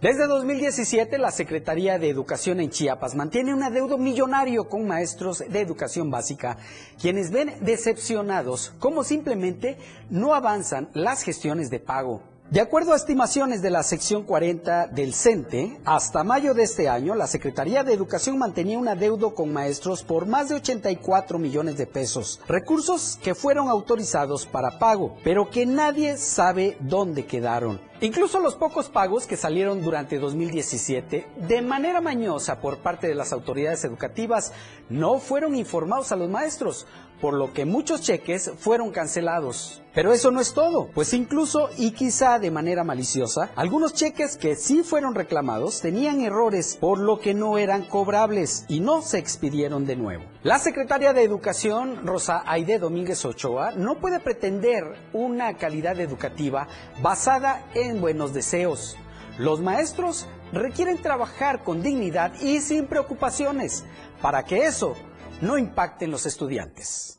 [0.00, 5.60] Desde 2017, la Secretaría de Educación en Chiapas mantiene un adeudo millonario con maestros de
[5.60, 6.56] educación básica,
[6.98, 9.76] quienes ven decepcionados cómo simplemente
[10.08, 12.22] no avanzan las gestiones de pago.
[12.50, 17.14] De acuerdo a estimaciones de la sección 40 del CENTE, hasta mayo de este año,
[17.14, 21.86] la Secretaría de Educación mantenía un adeudo con maestros por más de 84 millones de
[21.86, 27.80] pesos, recursos que fueron autorizados para pago, pero que nadie sabe dónde quedaron.
[28.00, 33.32] Incluso los pocos pagos que salieron durante 2017 de manera mañosa por parte de las
[33.32, 34.52] autoridades educativas
[34.88, 36.86] no fueron informados a los maestros,
[37.20, 39.82] por lo que muchos cheques fueron cancelados.
[39.92, 44.54] Pero eso no es todo, pues incluso y quizá de manera maliciosa, algunos cheques que
[44.54, 49.86] sí fueron reclamados tenían errores por lo que no eran cobrables y no se expidieron
[49.86, 50.24] de nuevo.
[50.44, 56.68] La secretaria de Educación, Rosa Aide Domínguez Ochoa, no puede pretender una calidad educativa
[57.02, 58.96] basada en buenos deseos.
[59.38, 63.84] Los maestros requieren trabajar con dignidad y sin preocupaciones
[64.20, 64.94] para que eso
[65.40, 67.18] no impacten los estudiantes.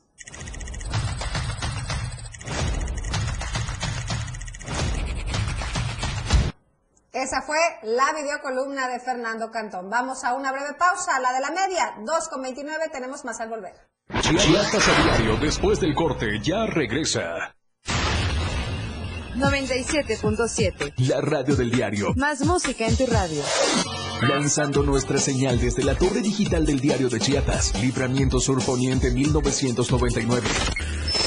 [7.12, 9.90] Esa fue la videocolumna de Fernando Cantón.
[9.90, 13.74] Vamos a una breve pausa, la de la media, 2.29, tenemos más al volver.
[14.20, 17.54] Chiapas a diario, después del corte, ya regresa.
[19.36, 20.94] 97.7.
[21.08, 22.14] La radio del diario.
[22.16, 23.42] Más música en tu radio.
[24.28, 30.48] Lanzando nuestra señal desde la torre digital del diario de Chiapas, Libramiento Sur Poniente 1999.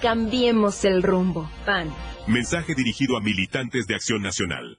[0.00, 1.50] Cambiemos el rumbo.
[1.64, 1.92] PAN.
[2.26, 4.78] Mensaje dirigido a militantes de Acción Nacional.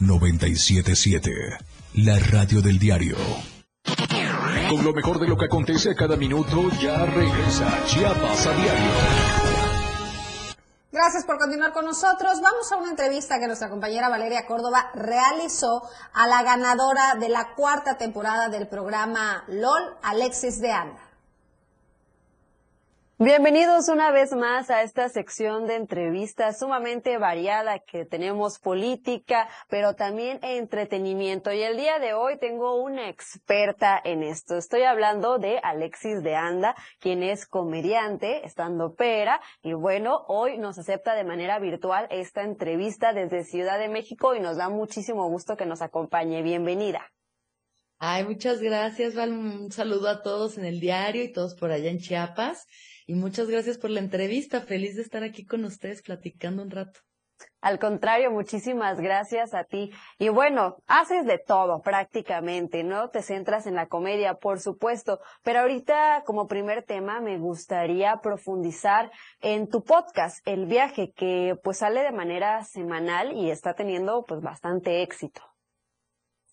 [0.00, 1.30] 977,
[1.94, 3.16] la radio del diario.
[4.70, 8.90] Con lo mejor de lo que acontece a cada minuto, ya regresa Chiapas a diario.
[10.90, 12.40] Gracias por continuar con nosotros.
[12.40, 15.82] Vamos a una entrevista que nuestra compañera Valeria Córdoba realizó
[16.14, 21.05] a la ganadora de la cuarta temporada del programa LOL, Alexis de Anda.
[23.18, 29.94] Bienvenidos una vez más a esta sección de entrevistas sumamente variada que tenemos política, pero
[29.94, 31.50] también entretenimiento.
[31.50, 34.58] Y el día de hoy tengo una experta en esto.
[34.58, 40.78] Estoy hablando de Alexis de Anda, quien es comediante, estando pera, y bueno, hoy nos
[40.78, 45.56] acepta de manera virtual esta entrevista desde Ciudad de México y nos da muchísimo gusto
[45.56, 46.42] que nos acompañe.
[46.42, 47.10] Bienvenida.
[47.98, 49.32] Ay, muchas gracias, Val.
[49.32, 52.66] Un saludo a todos en el diario y todos por allá en Chiapas.
[53.06, 54.60] Y muchas gracias por la entrevista.
[54.60, 57.00] Feliz de estar aquí con ustedes platicando un rato.
[57.60, 59.90] Al contrario, muchísimas gracias a ti.
[60.18, 63.10] Y bueno, haces de todo prácticamente, ¿no?
[63.10, 69.10] Te centras en la comedia, por supuesto, pero ahorita como primer tema me gustaría profundizar
[69.40, 74.40] en tu podcast, El Viaje, que pues sale de manera semanal y está teniendo pues
[74.40, 75.42] bastante éxito.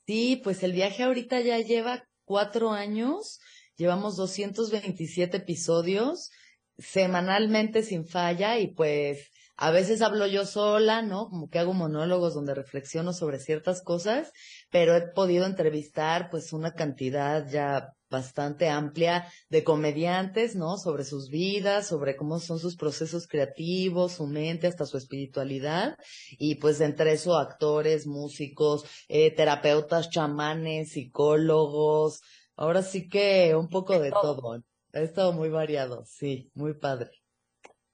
[0.06, 3.39] Sí, pues el viaje ahorita ya lleva cuatro años,
[3.78, 6.30] llevamos 227 episodios
[6.77, 11.29] semanalmente sin falla y pues a veces hablo yo sola, ¿no?
[11.29, 14.31] Como que hago monólogos donde reflexiono sobre ciertas cosas,
[14.71, 20.77] pero he podido entrevistar pues una cantidad ya bastante amplia de comediantes, ¿no?
[20.77, 25.97] Sobre sus vidas, sobre cómo son sus procesos creativos, su mente, hasta su espiritualidad.
[26.31, 32.21] Y pues entre eso actores, músicos, eh, terapeutas, chamanes, psicólogos.
[32.55, 34.63] Ahora sí que un poco de, todo.
[34.93, 37.10] Ha estado muy variado, sí, muy padre.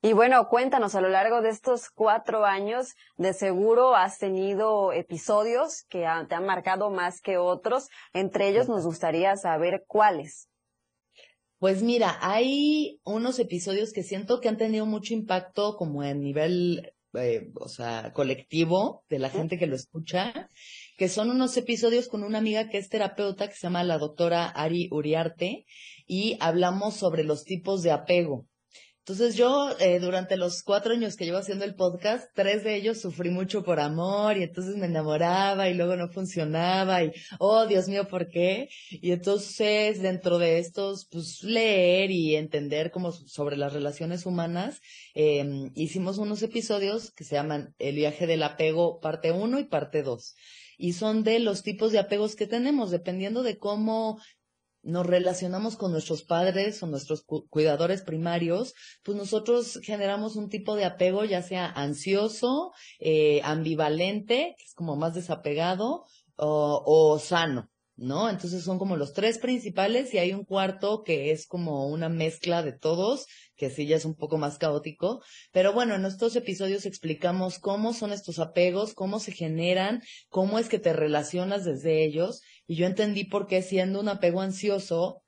[0.01, 5.83] Y bueno, cuéntanos, a lo largo de estos cuatro años, de seguro has tenido episodios
[5.89, 7.89] que te han marcado más que otros.
[8.13, 10.47] Entre ellos nos gustaría saber cuáles.
[11.57, 16.93] Pues mira, hay unos episodios que siento que han tenido mucho impacto como a nivel,
[17.13, 20.49] eh, o sea, colectivo de la gente que lo escucha,
[20.97, 24.47] que son unos episodios con una amiga que es terapeuta que se llama la doctora
[24.47, 25.65] Ari Uriarte
[26.09, 28.47] y hablamos sobre los tipos de apego.
[29.01, 32.99] Entonces yo, eh, durante los cuatro años que llevo haciendo el podcast, tres de ellos
[32.99, 37.87] sufrí mucho por amor y entonces me enamoraba y luego no funcionaba y, oh, Dios
[37.87, 38.69] mío, ¿por qué?
[38.89, 44.79] Y entonces dentro de estos, pues leer y entender como sobre las relaciones humanas,
[45.13, 45.43] eh,
[45.75, 50.35] hicimos unos episodios que se llaman El viaje del apego parte uno y parte dos
[50.79, 54.17] y son de los tipos de apegos que tenemos, dependiendo de cómo
[54.89, 58.73] nos relacionamos con nuestros padres o nuestros cuidadores primarios,
[59.03, 64.95] pues nosotros generamos un tipo de apego, ya sea ansioso, eh, ambivalente, que es como
[64.95, 67.69] más desapegado, o, o sano.
[67.99, 68.29] ¿no?
[68.29, 72.63] Entonces son como los tres principales y hay un cuarto que es como una mezcla
[72.63, 75.21] de todos, que sí ya es un poco más caótico.
[75.51, 80.69] Pero bueno, en estos episodios explicamos cómo son estos apegos, cómo se generan, cómo es
[80.69, 82.41] que te relacionas desde ellos.
[82.69, 85.23] Y yo entendí por qué siendo un apego ansioso,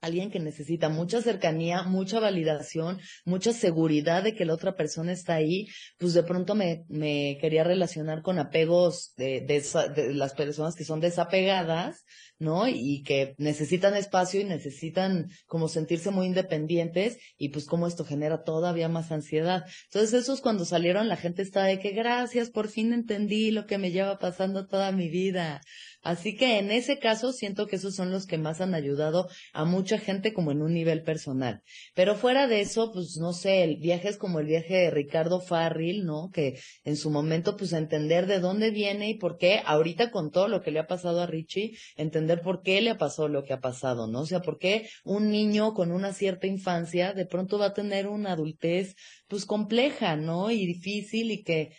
[0.00, 5.34] alguien que necesita mucha cercanía, mucha validación, mucha seguridad de que la otra persona está
[5.34, 9.64] ahí, pues de pronto me, me quería relacionar con apegos de, de,
[9.94, 12.04] de, las personas que son desapegadas,
[12.42, 12.68] ¿no?
[12.68, 18.42] Y que necesitan espacio y necesitan como sentirse muy independientes y pues como esto genera
[18.42, 19.64] todavía más ansiedad.
[19.84, 23.66] Entonces eso es cuando salieron, la gente está de que gracias, por fin entendí lo
[23.66, 25.60] que me lleva pasando toda mi vida.
[26.02, 29.64] Así que en ese caso siento que esos son los que más han ayudado a
[29.64, 31.62] mucha gente como en un nivel personal.
[31.94, 35.40] Pero fuera de eso, pues no sé, el viaje es como el viaje de Ricardo
[35.40, 36.30] Farril, ¿no?
[36.32, 40.48] Que en su momento pues entender de dónde viene y por qué, ahorita con todo
[40.48, 43.60] lo que le ha pasado a Richie, entender por qué le pasó lo que ha
[43.60, 44.20] pasado, ¿no?
[44.20, 48.08] O sea, por qué un niño con una cierta infancia de pronto va a tener
[48.08, 48.96] una adultez
[49.28, 50.50] pues compleja, ¿no?
[50.50, 51.74] Y difícil y que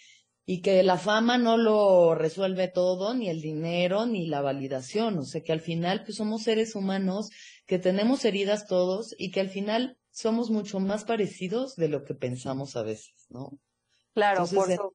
[0.45, 5.17] y que la fama no lo resuelve todo, ni el dinero, ni la validación.
[5.17, 7.29] O sea, que al final pues somos seres humanos
[7.65, 12.13] que tenemos heridas todos y que al final somos mucho más parecidos de lo que
[12.13, 13.57] pensamos a veces, ¿no?
[14.13, 14.93] Claro, por eso.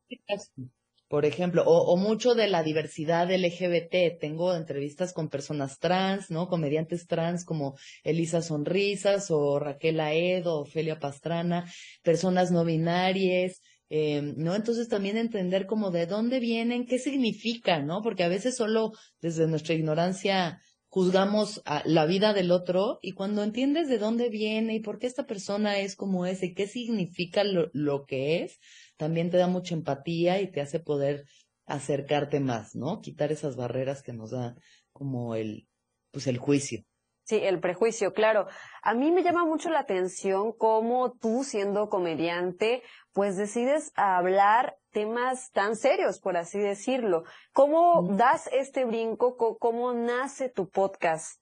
[1.08, 4.20] Por ejemplo, o, o, mucho de la diversidad LGBT.
[4.20, 6.48] Tengo entrevistas con personas trans, ¿no?
[6.48, 11.64] Comediantes trans como Elisa Sonrisas o Raquel Aedo, Ofelia Pastrana,
[12.02, 14.54] personas no binarias, eh, ¿no?
[14.54, 18.02] Entonces también entender como de dónde vienen, qué significa, ¿no?
[18.02, 23.42] Porque a veces solo desde nuestra ignorancia juzgamos a la vida del otro y cuando
[23.42, 27.44] entiendes de dónde viene y por qué esta persona es como es y qué significa
[27.44, 28.58] lo, lo que es,
[28.98, 31.24] también te da mucha empatía y te hace poder
[31.66, 33.00] acercarte más, ¿no?
[33.00, 34.54] Quitar esas barreras que nos da
[34.92, 35.66] como el,
[36.10, 36.82] pues el juicio.
[37.24, 38.46] Sí, el prejuicio, claro.
[38.82, 42.82] A mí me llama mucho la atención cómo tú, siendo comediante,
[43.12, 47.24] pues decides hablar temas tan serios, por así decirlo.
[47.52, 49.36] ¿Cómo das este brinco?
[49.58, 51.38] ¿Cómo nace tu podcast?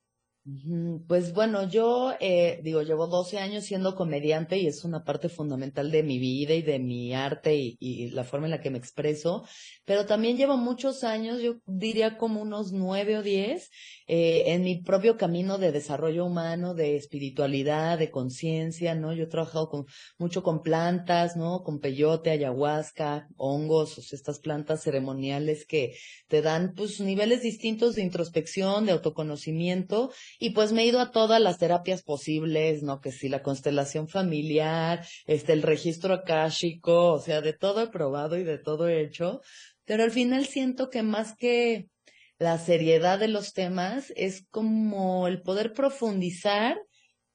[1.09, 5.91] Pues bueno, yo eh, digo, llevo 12 años siendo comediante y es una parte fundamental
[5.91, 8.79] de mi vida y de mi arte y, y, la forma en la que me
[8.79, 9.45] expreso,
[9.85, 13.71] pero también llevo muchos años, yo diría como unos nueve o diez,
[14.09, 19.13] eh, en mi propio camino de desarrollo humano, de espiritualidad, de conciencia, ¿no?
[19.13, 19.87] Yo he trabajado con,
[20.17, 21.65] mucho con plantas, ¿no?
[21.65, 25.97] Con peyote, ayahuasca, hongos, o sea, estas plantas ceremoniales que
[26.29, 31.11] te dan, pues, niveles distintos de introspección, de autoconocimiento, y pues me he ido a
[31.11, 33.01] todas las terapias posibles, ¿no?
[33.01, 38.39] Que si la constelación familiar, este, el registro akáshico, o sea, de todo he probado
[38.39, 39.41] y de todo he hecho,
[39.85, 41.89] pero al final siento que más que
[42.39, 46.77] la seriedad de los temas es como el poder profundizar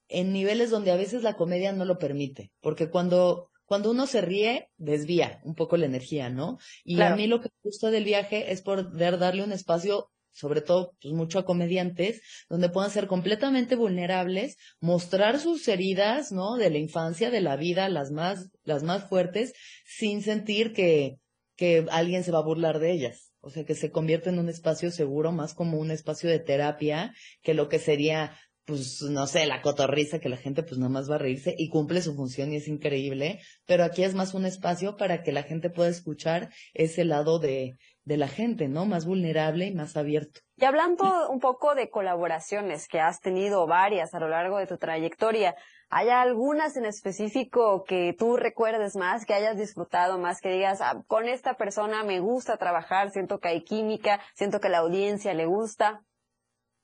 [0.08, 4.20] en niveles donde a veces la comedia no lo permite, porque cuando cuando uno se
[4.20, 6.58] ríe, desvía un poco la energía, ¿no?
[6.84, 10.62] Y a mí lo que me gusta del viaje es poder darle un espacio, sobre
[10.62, 16.56] todo pues, mucho a comediantes, donde puedan ser completamente vulnerables, mostrar sus heridas, ¿no?
[16.56, 19.54] De la infancia, de la vida, las más, las más fuertes,
[19.86, 21.18] sin sentir que,
[21.56, 23.32] que alguien se va a burlar de ellas.
[23.42, 27.14] O sea, que se convierte en un espacio seguro, más como un espacio de terapia,
[27.42, 31.10] que lo que sería, pues, no sé, la cotorriza, que la gente pues nada más
[31.10, 33.40] va a reírse y cumple su función y es increíble.
[33.66, 37.78] Pero aquí es más un espacio para que la gente pueda escuchar ese lado de,
[38.04, 38.86] de la gente, ¿no?
[38.86, 40.42] Más vulnerable y más abierto.
[40.58, 44.78] Y hablando un poco de colaboraciones que has tenido varias a lo largo de tu
[44.78, 45.56] trayectoria,
[45.94, 51.04] ¿Hay algunas en específico que tú recuerdes más, que hayas disfrutado más, que digas, ah,
[51.06, 55.48] con esta persona me gusta trabajar, siento que hay química, siento que la audiencia le
[55.48, 56.06] gusta?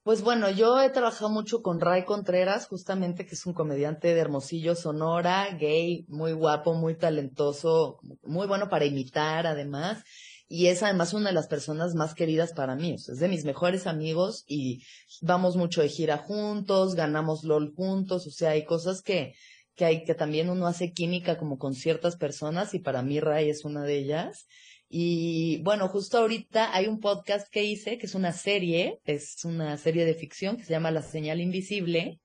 [0.03, 4.19] Pues bueno, yo he trabajado mucho con Ray Contreras, justamente que es un comediante de
[4.19, 10.03] Hermosillo, Sonora, gay, muy guapo, muy talentoso, muy bueno para imitar además
[10.49, 12.93] y es además una de las personas más queridas para mí.
[12.93, 14.83] es de mis mejores amigos y
[15.21, 19.33] vamos mucho de gira juntos, ganamos LOL juntos, o sea, hay cosas que,
[19.75, 23.49] que hay que también uno hace química como con ciertas personas y para mí Ray
[23.49, 24.47] es una de ellas.
[24.89, 29.75] Y bueno, justo ahorita hay un podcast que hice, que es una serie, es una
[29.77, 32.21] serie de ficción que se llama La Señal Invisible,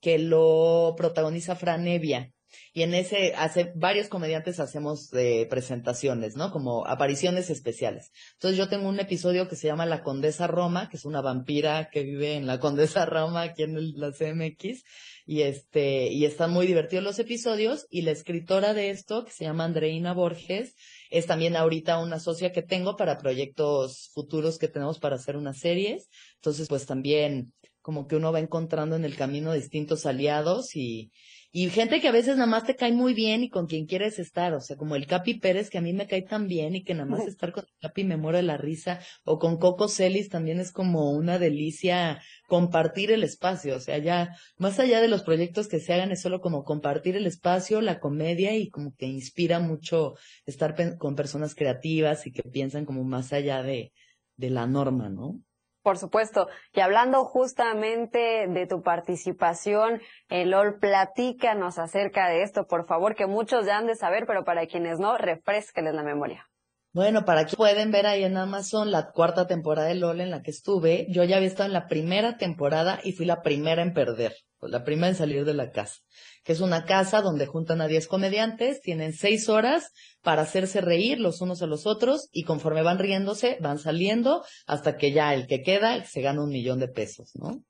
[0.00, 2.33] que lo protagoniza Fran Evia.
[2.72, 6.50] Y en ese, hace, varios comediantes hacemos eh, presentaciones, ¿no?
[6.50, 8.10] Como apariciones especiales.
[8.34, 11.88] Entonces yo tengo un episodio que se llama La Condesa Roma, que es una vampira
[11.90, 14.82] que vive en la Condesa Roma aquí en el- la CMX.
[15.26, 17.86] Y este, y están muy divertidos los episodios.
[17.90, 20.74] Y la escritora de esto, que se llama Andreina Borges,
[21.10, 25.58] es también ahorita una socia que tengo para proyectos futuros que tenemos para hacer unas
[25.58, 26.08] series.
[26.36, 31.12] Entonces, pues también como que uno va encontrando en el camino distintos aliados y,
[31.56, 34.18] y gente que a veces nada más te cae muy bien y con quien quieres
[34.18, 36.82] estar, o sea, como el Capi Pérez que a mí me cae tan bien y
[36.82, 39.86] que nada más estar con el Capi me muero de la risa, o con Coco
[39.86, 45.06] Celis también es como una delicia compartir el espacio, o sea, ya más allá de
[45.06, 48.92] los proyectos que se hagan es solo como compartir el espacio, la comedia y como
[48.96, 50.14] que inspira mucho
[50.46, 53.92] estar con personas creativas y que piensan como más allá de,
[54.36, 55.40] de la norma, ¿no?
[55.84, 56.48] Por supuesto.
[56.72, 63.26] Y hablando justamente de tu participación en LOL, platícanos acerca de esto, por favor, que
[63.26, 66.48] muchos ya han de saber, pero para quienes no, refresquenles la memoria.
[66.94, 70.42] Bueno, para que pueden ver ahí en Amazon la cuarta temporada de LOL en la
[70.42, 71.08] que estuve.
[71.10, 74.70] Yo ya había estado en la primera temporada y fui la primera en perder, pues,
[74.70, 75.96] la primera en salir de la casa,
[76.44, 79.90] que es una casa donde juntan a 10 comediantes, tienen seis horas
[80.22, 84.96] para hacerse reír los unos a los otros y conforme van riéndose, van saliendo hasta
[84.96, 87.60] que ya el que queda se gana un millón de pesos, ¿no?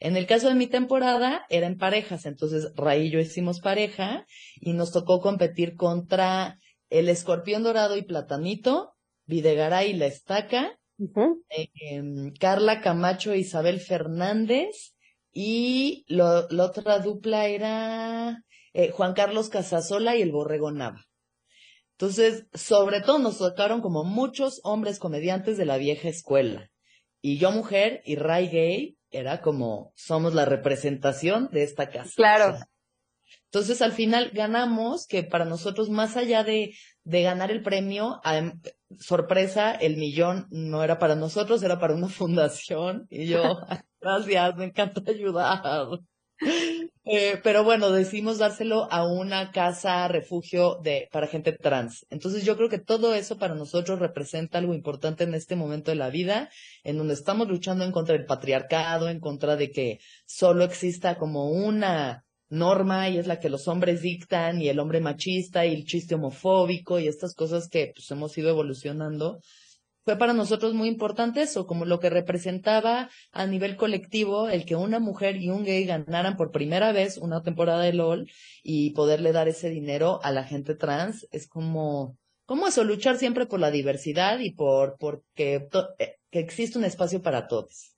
[0.00, 4.26] En el caso de mi temporada era en parejas, entonces Ray y yo hicimos pareja
[4.60, 6.58] y nos tocó competir contra
[6.90, 8.94] el escorpión dorado y platanito,
[9.26, 10.78] Videgaray y la estaca,
[11.50, 14.94] eh, em, Carla Camacho e Isabel Fernández
[15.32, 21.02] y lo- la otra dupla era eh, Juan Carlos Casasola y el Borrego Nava.
[21.92, 26.68] Entonces, sobre todo nos tocaron como muchos hombres comediantes de la vieja escuela.
[27.22, 32.10] Y yo mujer y Ray gay era como somos la representación de esta casa.
[32.14, 32.54] Claro.
[32.54, 32.66] O sea,
[33.44, 36.74] entonces al final ganamos, que para nosotros, más allá de,
[37.04, 38.20] de ganar el premio,
[38.98, 43.06] sorpresa, el millón no era para nosotros, era para una fundación.
[43.10, 43.58] Y yo,
[44.00, 45.86] gracias, me encanta ayudar.
[47.04, 52.04] Eh, pero bueno, decidimos dárselo a una casa refugio de, para gente trans.
[52.10, 55.96] Entonces yo creo que todo eso para nosotros representa algo importante en este momento de
[55.96, 56.50] la vida,
[56.82, 61.48] en donde estamos luchando en contra del patriarcado, en contra de que solo exista como
[61.48, 65.84] una norma y es la que los hombres dictan y el hombre machista y el
[65.84, 69.40] chiste homofóbico y estas cosas que pues hemos ido evolucionando.
[70.04, 74.76] Fue para nosotros muy importante eso, como lo que representaba a nivel colectivo el que
[74.76, 78.30] una mujer y un gay ganaran por primera vez una temporada de LOL
[78.62, 83.46] y poderle dar ese dinero a la gente trans es como, como eso, luchar siempre
[83.46, 87.96] por la diversidad y por, por que, to- eh, que existe un espacio para todos.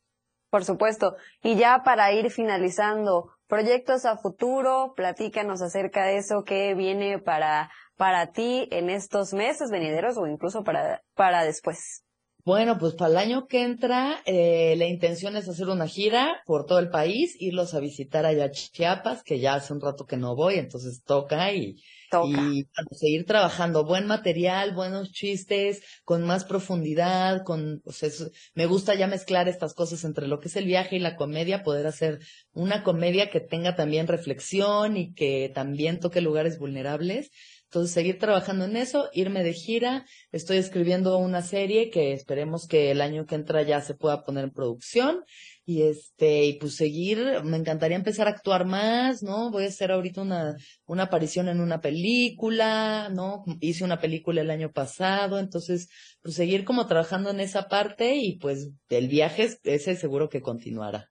[0.49, 1.15] Por supuesto.
[1.43, 7.71] Y ya para ir finalizando, proyectos a futuro, platícanos acerca de eso que viene para,
[7.97, 12.05] para ti en estos meses venideros o incluso para, para después.
[12.49, 16.65] Bueno, pues para el año que entra, eh, la intención es hacer una gira por
[16.65, 20.17] todo el país, irlos a visitar allá a Chiapas, que ya hace un rato que
[20.17, 21.77] no voy, entonces toca y,
[22.19, 28.31] y bueno, seguir trabajando buen material, buenos chistes, con más profundidad, con, o sea, es-
[28.55, 31.63] me gusta ya mezclar estas cosas entre lo que es el viaje y la comedia,
[31.63, 32.21] poder hacer
[32.55, 37.31] una comedia que tenga también reflexión y que también toque lugares vulnerables.
[37.69, 40.07] Entonces, seguir trabajando en eso, irme de gira.
[40.33, 44.45] Estoy escribiendo una serie que esperemos que el año que entra ya se pueda poner
[44.45, 45.23] en producción.
[45.67, 49.51] Y este, y pues seguir, me encantaría empezar a actuar más, ¿no?
[49.51, 50.57] Voy a hacer ahorita una,
[50.87, 53.45] una aparición en una película, ¿no?
[53.61, 55.91] Hice una película el año pasado, entonces,
[56.23, 61.11] pues seguir como trabajando en esa parte y pues el viaje, ese seguro que continuará.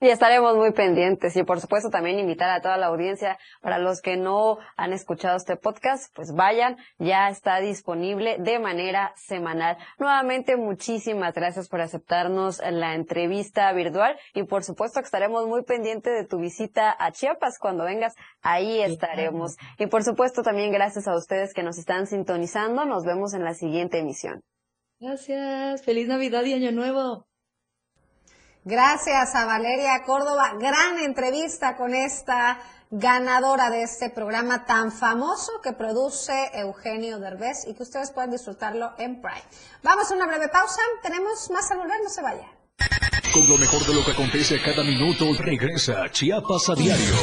[0.00, 4.00] Y estaremos muy pendientes y por supuesto también invitar a toda la audiencia, para los
[4.00, 9.78] que no han escuchado este podcast, pues vayan, ya está disponible de manera semanal.
[9.98, 16.12] Nuevamente muchísimas gracias por aceptarnos la entrevista virtual y por supuesto que estaremos muy pendientes
[16.12, 19.56] de tu visita a Chiapas cuando vengas, ahí estaremos.
[19.78, 23.54] Y por supuesto también gracias a ustedes que nos están sintonizando, nos vemos en la
[23.54, 24.42] siguiente emisión.
[24.98, 27.26] Gracias, feliz Navidad y Año Nuevo.
[28.66, 30.54] Gracias a Valeria Córdoba.
[30.58, 32.58] Gran entrevista con esta
[32.90, 38.92] ganadora de este programa tan famoso que produce Eugenio Derbez y que ustedes pueden disfrutarlo
[38.96, 39.42] en Prime.
[39.82, 40.80] Vamos a una breve pausa.
[41.02, 42.48] Tenemos más al volver, no se vaya.
[43.34, 47.16] Con lo mejor de lo que acontece cada minuto, regresa Chiapas a diario.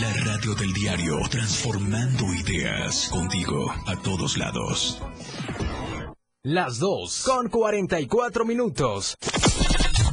[0.00, 5.02] La radio del diario, transformando ideas contigo a todos lados.
[6.50, 9.18] Las 2 con 44 minutos.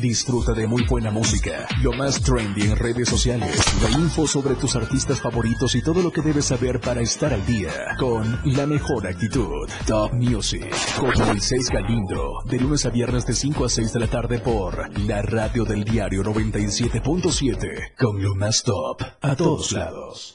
[0.02, 4.76] Disfruta de muy buena música, lo más trendy en redes sociales, la info sobre tus
[4.76, 9.08] artistas favoritos y todo lo que debes saber para estar al día con la mejor
[9.08, 9.70] actitud.
[9.88, 10.70] Top Music
[11.00, 15.00] con Moisés Galindo, de lunes a viernes de 5 a 6 de la tarde por
[15.08, 20.35] la radio del diario 97.7 con lo más top a todos lados.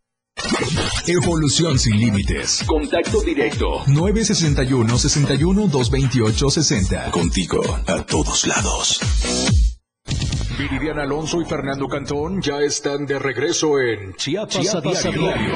[1.07, 2.63] Evolución sin límites.
[2.65, 3.83] Contacto directo.
[3.87, 7.11] 961 61 228 60.
[7.11, 8.99] Contigo a todos lados.
[10.57, 15.29] Viridiana Alonso y Fernando Cantón ya están de regreso en Chiapas, Chiapas a diario.
[15.29, 15.55] a diario.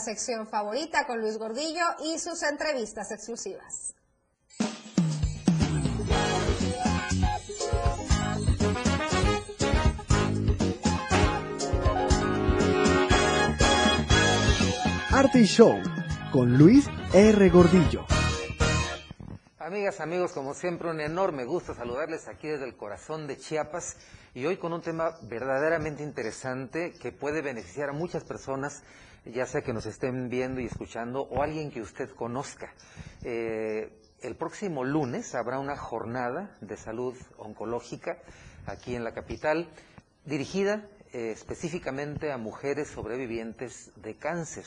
[0.00, 3.94] Sección favorita con Luis Gordillo y sus entrevistas exclusivas.
[15.12, 15.80] Arte y Show
[16.32, 17.50] con Luis R.
[17.50, 18.19] Gordillo.
[19.98, 23.96] Amigos, como siempre, un enorme gusto saludarles aquí desde el corazón de Chiapas
[24.34, 28.84] y hoy con un tema verdaderamente interesante que puede beneficiar a muchas personas,
[29.24, 32.72] ya sea que nos estén viendo y escuchando o alguien que usted conozca.
[33.24, 33.90] Eh,
[34.22, 38.18] el próximo lunes habrá una jornada de salud oncológica
[38.66, 39.68] aquí en la capital
[40.24, 44.64] dirigida eh, específicamente a mujeres sobrevivientes de cáncer.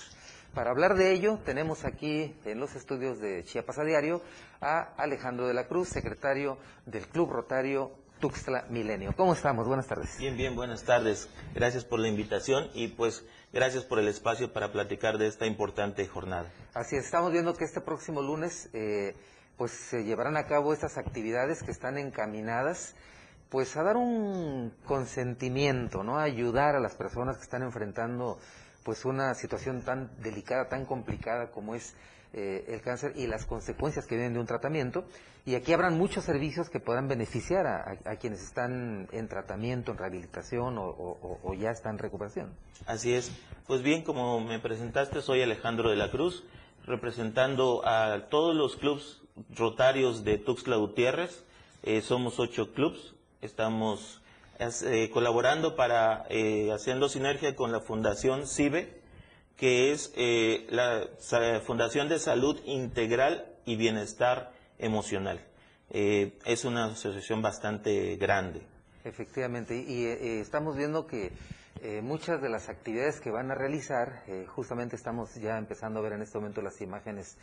[0.54, 4.22] Para hablar de ello, tenemos aquí en los estudios de Chiapas a Diario
[4.62, 9.16] a Alejandro de la Cruz, secretario del Club Rotario Tuxtla Milenio.
[9.18, 9.68] ¿Cómo estamos?
[9.68, 10.16] Buenas tardes.
[10.20, 11.28] Bien, bien, buenas tardes.
[11.56, 16.08] Gracias por la invitación y pues gracias por el espacio para platicar de esta importante
[16.08, 16.52] jornada.
[16.76, 19.16] Así es, estamos viendo que este próximo lunes eh,
[19.58, 22.96] pues se llevarán a cabo estas actividades que están encaminadas
[23.50, 26.20] pues a dar un consentimiento, ¿no?
[26.20, 28.38] A ayudar a las personas que están enfrentando
[28.84, 31.96] pues una situación tan delicada, tan complicada como es
[32.34, 35.06] eh, el cáncer y las consecuencias que vienen de un tratamiento.
[35.46, 39.98] Y aquí habrán muchos servicios que podrán beneficiar a, a- quienes están en tratamiento, en
[39.98, 42.56] rehabilitación o ya están en recuperación.
[42.86, 43.32] Así es.
[43.68, 46.44] Pues bien, como me presentaste, soy Alejandro de la Cruz,
[46.86, 49.22] representando a todos los clubes
[49.56, 51.44] rotarios de Tuxtla Gutiérrez.
[51.84, 53.14] Eh, somos ocho clubes.
[53.42, 54.22] Estamos
[54.84, 59.04] eh, colaborando para, eh, haciendo sinergia con la Fundación CIBE,
[59.58, 61.08] que es eh, la
[61.66, 65.40] Fundación de Salud Integral y Bienestar Emocional.
[65.90, 68.62] Eh, es una asociación bastante grande.
[69.04, 71.32] Efectivamente, y eh, estamos viendo que
[72.02, 76.22] muchas de las actividades que van a realizar, justamente estamos ya empezando a ver en
[76.22, 77.38] este momento las imágenes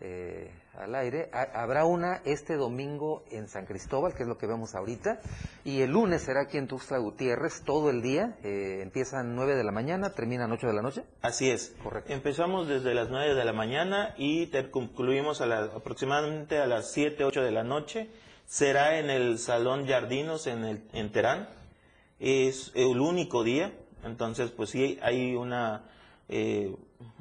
[0.00, 1.30] eh, al aire.
[1.32, 5.20] habrá una este domingo en San Cristóbal, que es lo que vemos ahorita,
[5.64, 8.36] y el lunes será aquí en Tuxtla Gutiérrez todo el día.
[8.42, 11.04] Eh, empiezan 9 de la mañana, terminan 8 de la noche.
[11.22, 11.74] Así es.
[11.82, 12.12] Correcto.
[12.12, 17.42] Empezamos desde las 9 de la mañana y concluimos a aproximadamente a las 7, 8
[17.42, 18.10] de la noche.
[18.44, 21.48] Será en el Salón Jardinos en, el, en Terán.
[22.20, 23.72] Es el único día,
[24.04, 25.84] entonces pues sí hay una...
[26.28, 26.74] Eh,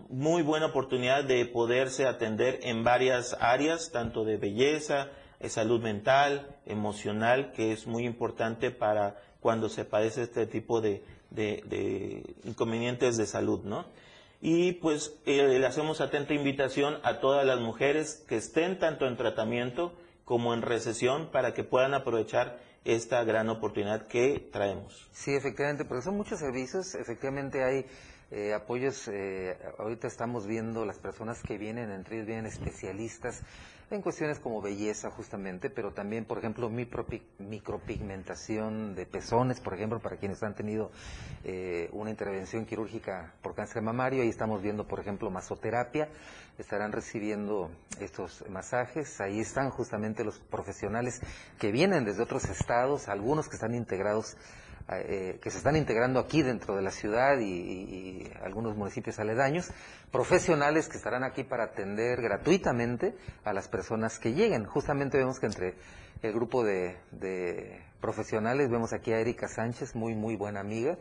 [0.09, 5.09] muy buena oportunidad de poderse atender en varias áreas, tanto de belleza,
[5.39, 11.03] de salud mental, emocional, que es muy importante para cuando se padece este tipo de,
[12.45, 13.85] inconvenientes de salud, ¿no?
[14.41, 19.17] Y pues eh, le hacemos atenta invitación a todas las mujeres que estén tanto en
[19.17, 25.09] tratamiento como en recesión para que puedan aprovechar esta gran oportunidad que traemos.
[25.11, 27.85] Sí, efectivamente, porque son muchos servicios, efectivamente hay
[28.31, 33.43] eh, apoyos, eh, ahorita estamos viendo las personas que vienen, entre ellos vienen especialistas
[33.91, 40.17] en cuestiones como belleza justamente, pero también, por ejemplo, micropigmentación de pezones, por ejemplo, para
[40.17, 40.89] quienes han tenido
[41.43, 46.09] eh, una intervención quirúrgica por cáncer mamario, ahí estamos viendo, por ejemplo, masoterapia,
[46.57, 47.69] estarán recibiendo
[47.99, 51.21] estos masajes, ahí están justamente los profesionales
[51.59, 54.35] que vienen desde otros estados, algunos que están integrados
[54.87, 59.71] eh, que se están integrando aquí dentro de la ciudad y, algunos municipios aledaños,
[60.11, 64.65] profesionales que estarán aquí para atender gratuitamente a las personas que lleguen.
[64.65, 65.73] Justamente vemos que entre
[66.21, 66.97] el grupo de,
[67.99, 70.97] profesionales vemos aquí a Erika Sánchez, muy, muy buena amiga,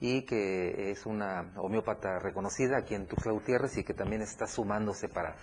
[0.00, 5.08] y que es una homeópata reconocida aquí en Tuxtla Gutiérrez y que también está sumándose
[5.08, 5.36] para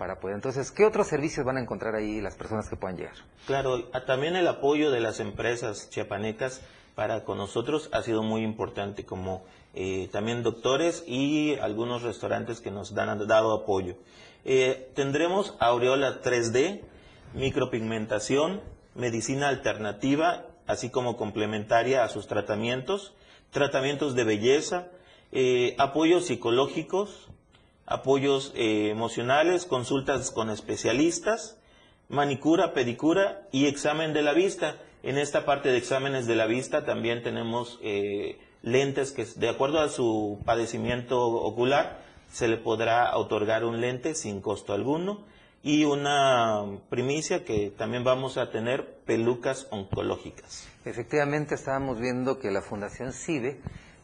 [0.00, 0.36] para poder.
[0.36, 3.16] Entonces, ¿qué otros servicios van a encontrar ahí las personas que puedan llegar?
[3.46, 6.62] Claro, también el apoyo de las empresas chiapanecas
[7.00, 9.42] para con nosotros ha sido muy importante, como
[9.72, 13.96] eh, también doctores y algunos restaurantes que nos han dado apoyo.
[14.44, 16.82] Eh, tendremos aureola 3D,
[17.32, 18.60] micropigmentación,
[18.94, 23.14] medicina alternativa, así como complementaria a sus tratamientos,
[23.50, 24.88] tratamientos de belleza,
[25.32, 27.28] eh, apoyos psicológicos,
[27.86, 31.56] apoyos emocionales, consultas con especialistas,
[32.10, 34.76] manicura, pedicura y examen de la vista.
[35.02, 39.80] En esta parte de exámenes de la vista también tenemos eh, lentes que, de acuerdo
[39.80, 45.24] a su padecimiento ocular, se le podrá otorgar un lente sin costo alguno
[45.62, 50.66] y una primicia que también vamos a tener pelucas oncológicas.
[50.84, 53.60] Efectivamente, estábamos viendo que la Fundación CIBE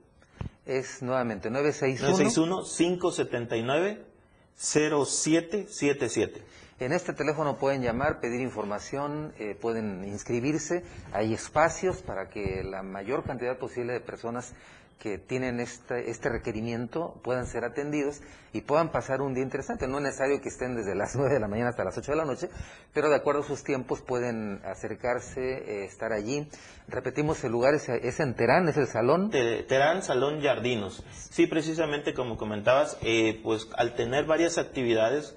[0.69, 4.05] es nuevamente 961 579
[4.57, 6.43] 0777.
[6.81, 10.85] En este teléfono pueden llamar, pedir información, eh, pueden inscribirse.
[11.13, 14.53] Hay espacios para que la mayor cantidad posible de personas
[14.99, 18.21] que tienen este, este requerimiento puedan ser atendidos
[18.53, 19.87] y puedan pasar un día interesante.
[19.87, 22.17] No es necesario que estén desde las 9 de la mañana hasta las 8 de
[22.17, 22.49] la noche,
[22.93, 26.49] pero de acuerdo a sus tiempos pueden acercarse, eh, estar allí.
[26.89, 29.31] Repetimos, el lugar es, en Terán, es el salón.
[29.31, 31.05] Terán, Salón Jardinos.
[31.31, 35.37] Sí, precisamente como comentabas, eh, pues al tener varias actividades,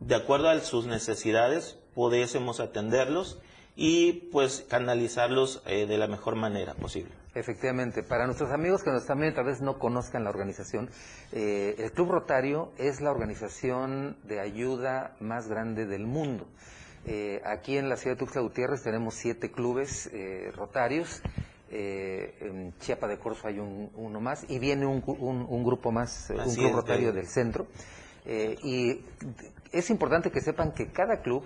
[0.00, 3.40] de acuerdo a sus necesidades, pudiésemos atenderlos
[3.76, 7.23] y pues canalizarlos eh, de la mejor manera posible.
[7.34, 10.88] Efectivamente, para nuestros amigos que nos también tal vez no conozcan la organización,
[11.32, 16.46] eh, el Club Rotario es la organización de ayuda más grande del mundo.
[17.06, 21.22] Eh, aquí en la ciudad de Tuxtla Gutiérrez tenemos siete clubes eh, rotarios.
[21.70, 25.00] en Chiapa de Corzo hay uno más y viene un,
[25.64, 27.66] grupo más, un club rotario del centro.
[28.24, 29.00] y
[29.72, 31.44] es importante que sepan que cada club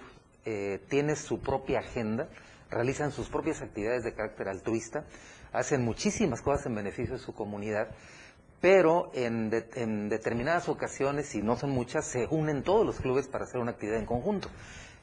[0.89, 2.28] tiene su propia agenda,
[2.70, 5.07] realizan sus propias actividades de carácter altruista
[5.53, 7.88] hacen muchísimas cosas en beneficio de su comunidad,
[8.61, 13.61] pero en, determinadas ocasiones, y no son muchas, se unen todos los clubes para hacer
[13.61, 14.49] una actividad en conjunto.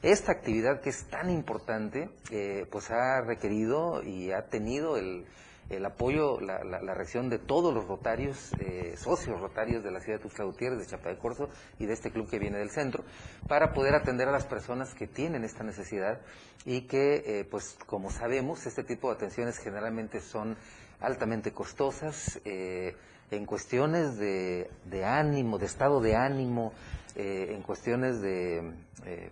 [0.02, 5.24] Esta actividad que es tan importante, eh, pues ha requerido y ha tenido el,
[5.68, 10.18] el apoyo, la, la, reacción de todos los rotarios, eh, socios rotarios de la ciudad
[10.18, 11.48] de Tuxtla Gutiérrez, de Chapa de Corzo
[11.78, 13.04] y de este club que viene del centro,
[13.48, 16.20] para poder atender a las personas que tienen esta necesidad
[16.64, 20.56] y que, eh, pues como sabemos, este tipo de atenciones generalmente son
[21.00, 22.94] altamente costosas eh,
[23.30, 26.72] en cuestiones de, de, ánimo, de estado de ánimo,
[27.16, 28.72] en cuestiones de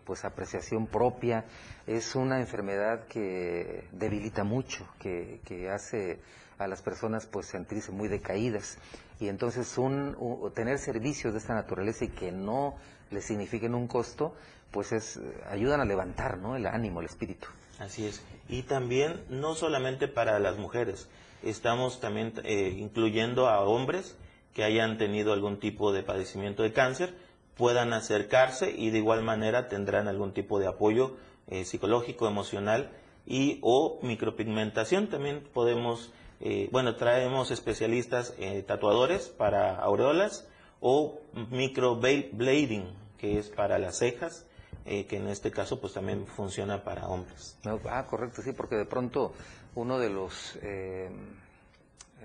[0.05, 1.45] pues apreciación propia,
[1.87, 6.19] es una enfermedad que debilita mucho, que, que hace
[6.59, 8.79] a las personas pues sentirse muy decaídas.
[9.21, 10.17] Y entonces un,
[10.55, 12.75] tener servicios de esta naturaleza y que no
[13.11, 14.35] les signifiquen un costo
[14.71, 16.57] pues es ayudan a levantar ¿no?
[16.57, 17.47] el ánimo el espíritu.
[17.79, 18.23] Así es.
[18.49, 21.09] Y también no solamente para las mujeres
[21.43, 24.17] estamos también eh, incluyendo a hombres
[24.53, 27.15] que hayan tenido algún tipo de padecimiento de cáncer
[27.57, 32.91] puedan acercarse y de igual manera tendrán algún tipo de apoyo eh, psicológico, emocional
[33.27, 35.09] y o micropigmentación.
[35.09, 40.49] También podemos, eh, bueno, traemos especialistas eh, tatuadores para aureolas
[40.81, 44.47] o microblading, que es para las cejas,
[44.85, 47.59] que en este caso pues también funciona para hombres.
[47.89, 49.33] ah, correcto, sí, porque de pronto
[49.77, 50.59] uno de los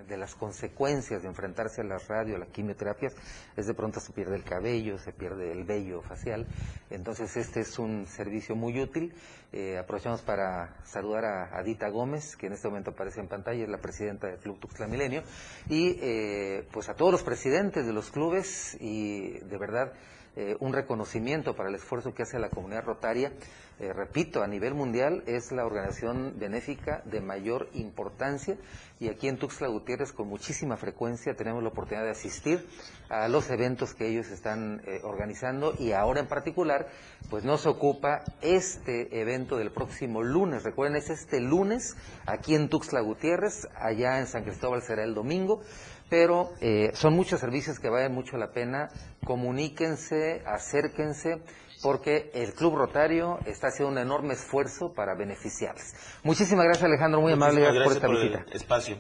[0.07, 3.13] de las consecuencias de enfrentarse a las radio, a las quimioterapias,
[3.55, 6.47] es de pronto se pierde el cabello, se pierde el vello facial.
[6.89, 9.13] Entonces este es un servicio muy útil.
[9.51, 13.69] Eh, aprovechamos para saludar a Adita Gómez, que en este momento aparece en pantalla, es
[13.69, 15.23] la presidenta del Club Tuxtla Milenio,
[15.67, 19.93] y eh, pues a todos los presidentes de los clubes y de verdad
[20.35, 23.33] eh, un reconocimiento para el esfuerzo que hace la comunidad rotaria.
[23.79, 28.57] Repito, a nivel mundial es la organización benéfica de mayor importancia
[28.99, 32.67] y aquí en Tuxtla Gutiérrez con muchísima frecuencia tenemos la oportunidad de asistir
[33.07, 36.89] a los eventos que ellos están eh, organizando y ahora en particular
[37.29, 40.63] pues nos ocupa este evento del próximo lunes.
[40.63, 45.61] Recuerden, es este lunes aquí en Tuxtla Gutiérrez, allá en San Cristóbal será el domingo
[46.09, 48.89] pero eh, son muchos servicios que valen mucho la pena.
[49.23, 51.43] Comuníquense, acérquense
[51.81, 55.93] porque el Club Rotario está haciendo un enorme esfuerzo para beneficiarles.
[56.23, 58.45] Muchísimas gracias Alejandro, muy amable por esta visita.
[58.51, 58.97] espacio.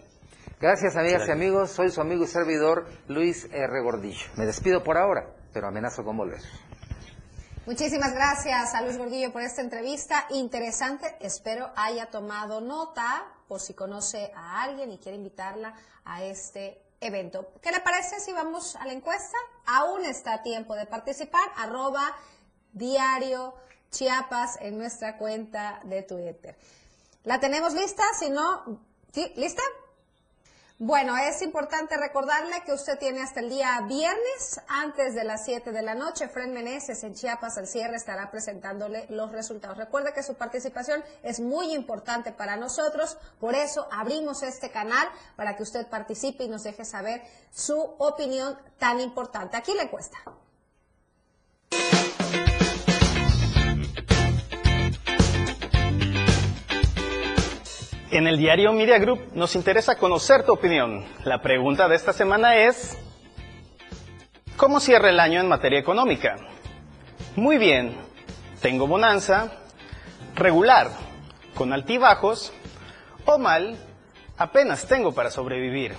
[0.59, 3.81] Gracias amigas y amigos, soy su amigo y servidor Luis R.
[3.81, 4.25] Gordillo.
[4.35, 6.41] Me despido por ahora, pero amenazo con volver.
[7.65, 11.15] Muchísimas gracias a Luis Gordillo por esta entrevista interesante.
[11.19, 17.53] Espero haya tomado nota por si conoce a alguien y quiere invitarla a este evento.
[17.61, 19.37] ¿Qué le parece si vamos a la encuesta?
[19.65, 21.47] Aún está a tiempo de participar.
[21.55, 22.15] Arroba
[22.73, 23.53] diario
[23.91, 26.55] Chiapas en nuestra cuenta de Twitter.
[27.23, 28.03] ¿La tenemos lista?
[28.17, 28.79] Si no.
[29.35, 29.63] ¿Lista?
[30.81, 35.73] Bueno, es importante recordarle que usted tiene hasta el día viernes, antes de las 7
[35.73, 36.29] de la noche.
[36.29, 39.77] Fred Meneses en Chiapas al cierre estará presentándole los resultados.
[39.77, 45.05] Recuerde que su participación es muy importante para nosotros, por eso abrimos este canal
[45.35, 49.57] para que usted participe y nos deje saber su opinión tan importante.
[49.57, 50.17] Aquí le cuesta.
[58.11, 61.05] En el diario Media Group nos interesa conocer tu opinión.
[61.25, 62.97] La pregunta de esta semana es,
[64.57, 66.35] ¿cómo cierra el año en materia económica?
[67.35, 67.95] Muy bien,
[68.63, 69.51] tengo bonanza,
[70.33, 70.89] regular,
[71.53, 72.51] con altibajos,
[73.25, 73.77] o mal,
[74.37, 75.93] apenas tengo para sobrevivir.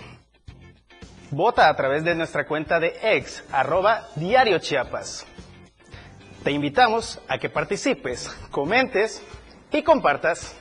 [1.31, 5.29] Vota a través de nuestra cuenta de ex, arroba diario Chiapas.
[6.43, 9.23] Te invitamos a que participes, comentes
[9.71, 10.60] y compartas.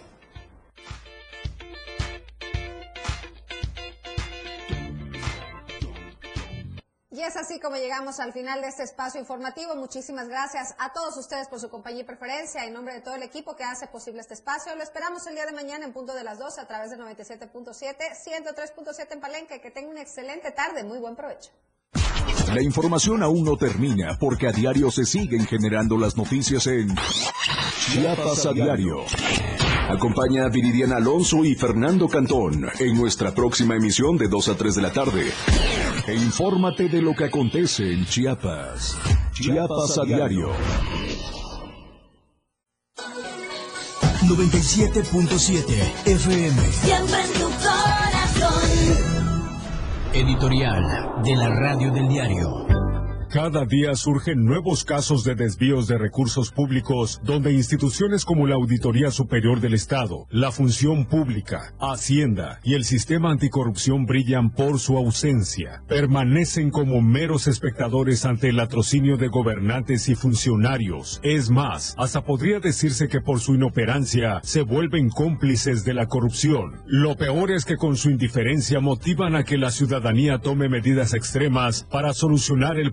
[7.19, 9.75] Y es así como llegamos al final de este espacio informativo.
[9.75, 12.63] Muchísimas gracias a todos ustedes por su compañía y preferencia.
[12.63, 15.45] En nombre de todo el equipo que hace posible este espacio, lo esperamos el día
[15.45, 19.59] de mañana en punto de las 2 a través de 97.7, 103.7 en Palenque.
[19.59, 20.85] Que tenga una excelente tarde.
[20.85, 21.51] Muy buen provecho.
[22.53, 28.45] La información aún no termina porque a diario se siguen generando las noticias en Chiapas
[28.45, 29.03] a diario.
[29.89, 34.75] Acompaña a Viridiana Alonso y Fernando Cantón en nuestra próxima emisión de 2 a 3
[34.75, 35.31] de la tarde.
[36.07, 38.95] E infórmate de lo que acontece en Chiapas.
[39.33, 40.51] Chiapas a diario.
[44.27, 45.65] 97.7
[46.05, 46.71] FM.
[46.71, 48.69] Siempre en tu corazón.
[50.13, 52.68] Editorial de la Radio del Diario.
[53.31, 59.11] Cada día surgen nuevos casos de desvíos de recursos públicos donde instituciones como la Auditoría
[59.11, 65.83] Superior del Estado, la Función Pública, Hacienda y el sistema anticorrupción brillan por su ausencia.
[65.87, 71.19] Permanecen como meros espectadores ante el latrocinio de gobernantes y funcionarios.
[71.21, 76.81] Es más, hasta podría decirse que por su inoperancia se vuelven cómplices de la corrupción.
[76.87, 81.85] Lo peor es que con su indiferencia motivan a que la ciudadanía tome medidas extremas
[81.91, 82.91] para solucionar el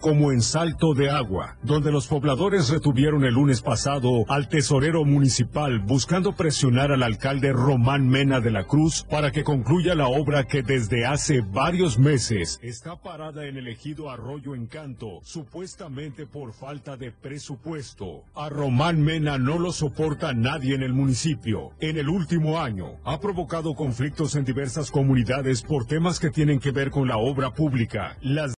[0.00, 5.80] como en Salto de Agua, donde los pobladores retuvieron el lunes pasado al tesorero municipal
[5.80, 10.62] buscando presionar al alcalde Román Mena de la Cruz para que concluya la obra que
[10.62, 17.10] desde hace varios meses está parada en el ejido Arroyo Encanto, supuestamente por falta de
[17.10, 18.24] presupuesto.
[18.34, 21.70] A Román Mena no lo soporta nadie en el municipio.
[21.80, 26.72] En el último año ha provocado conflictos en diversas comunidades por temas que tienen que
[26.72, 28.18] ver con la obra pública.
[28.20, 28.54] Las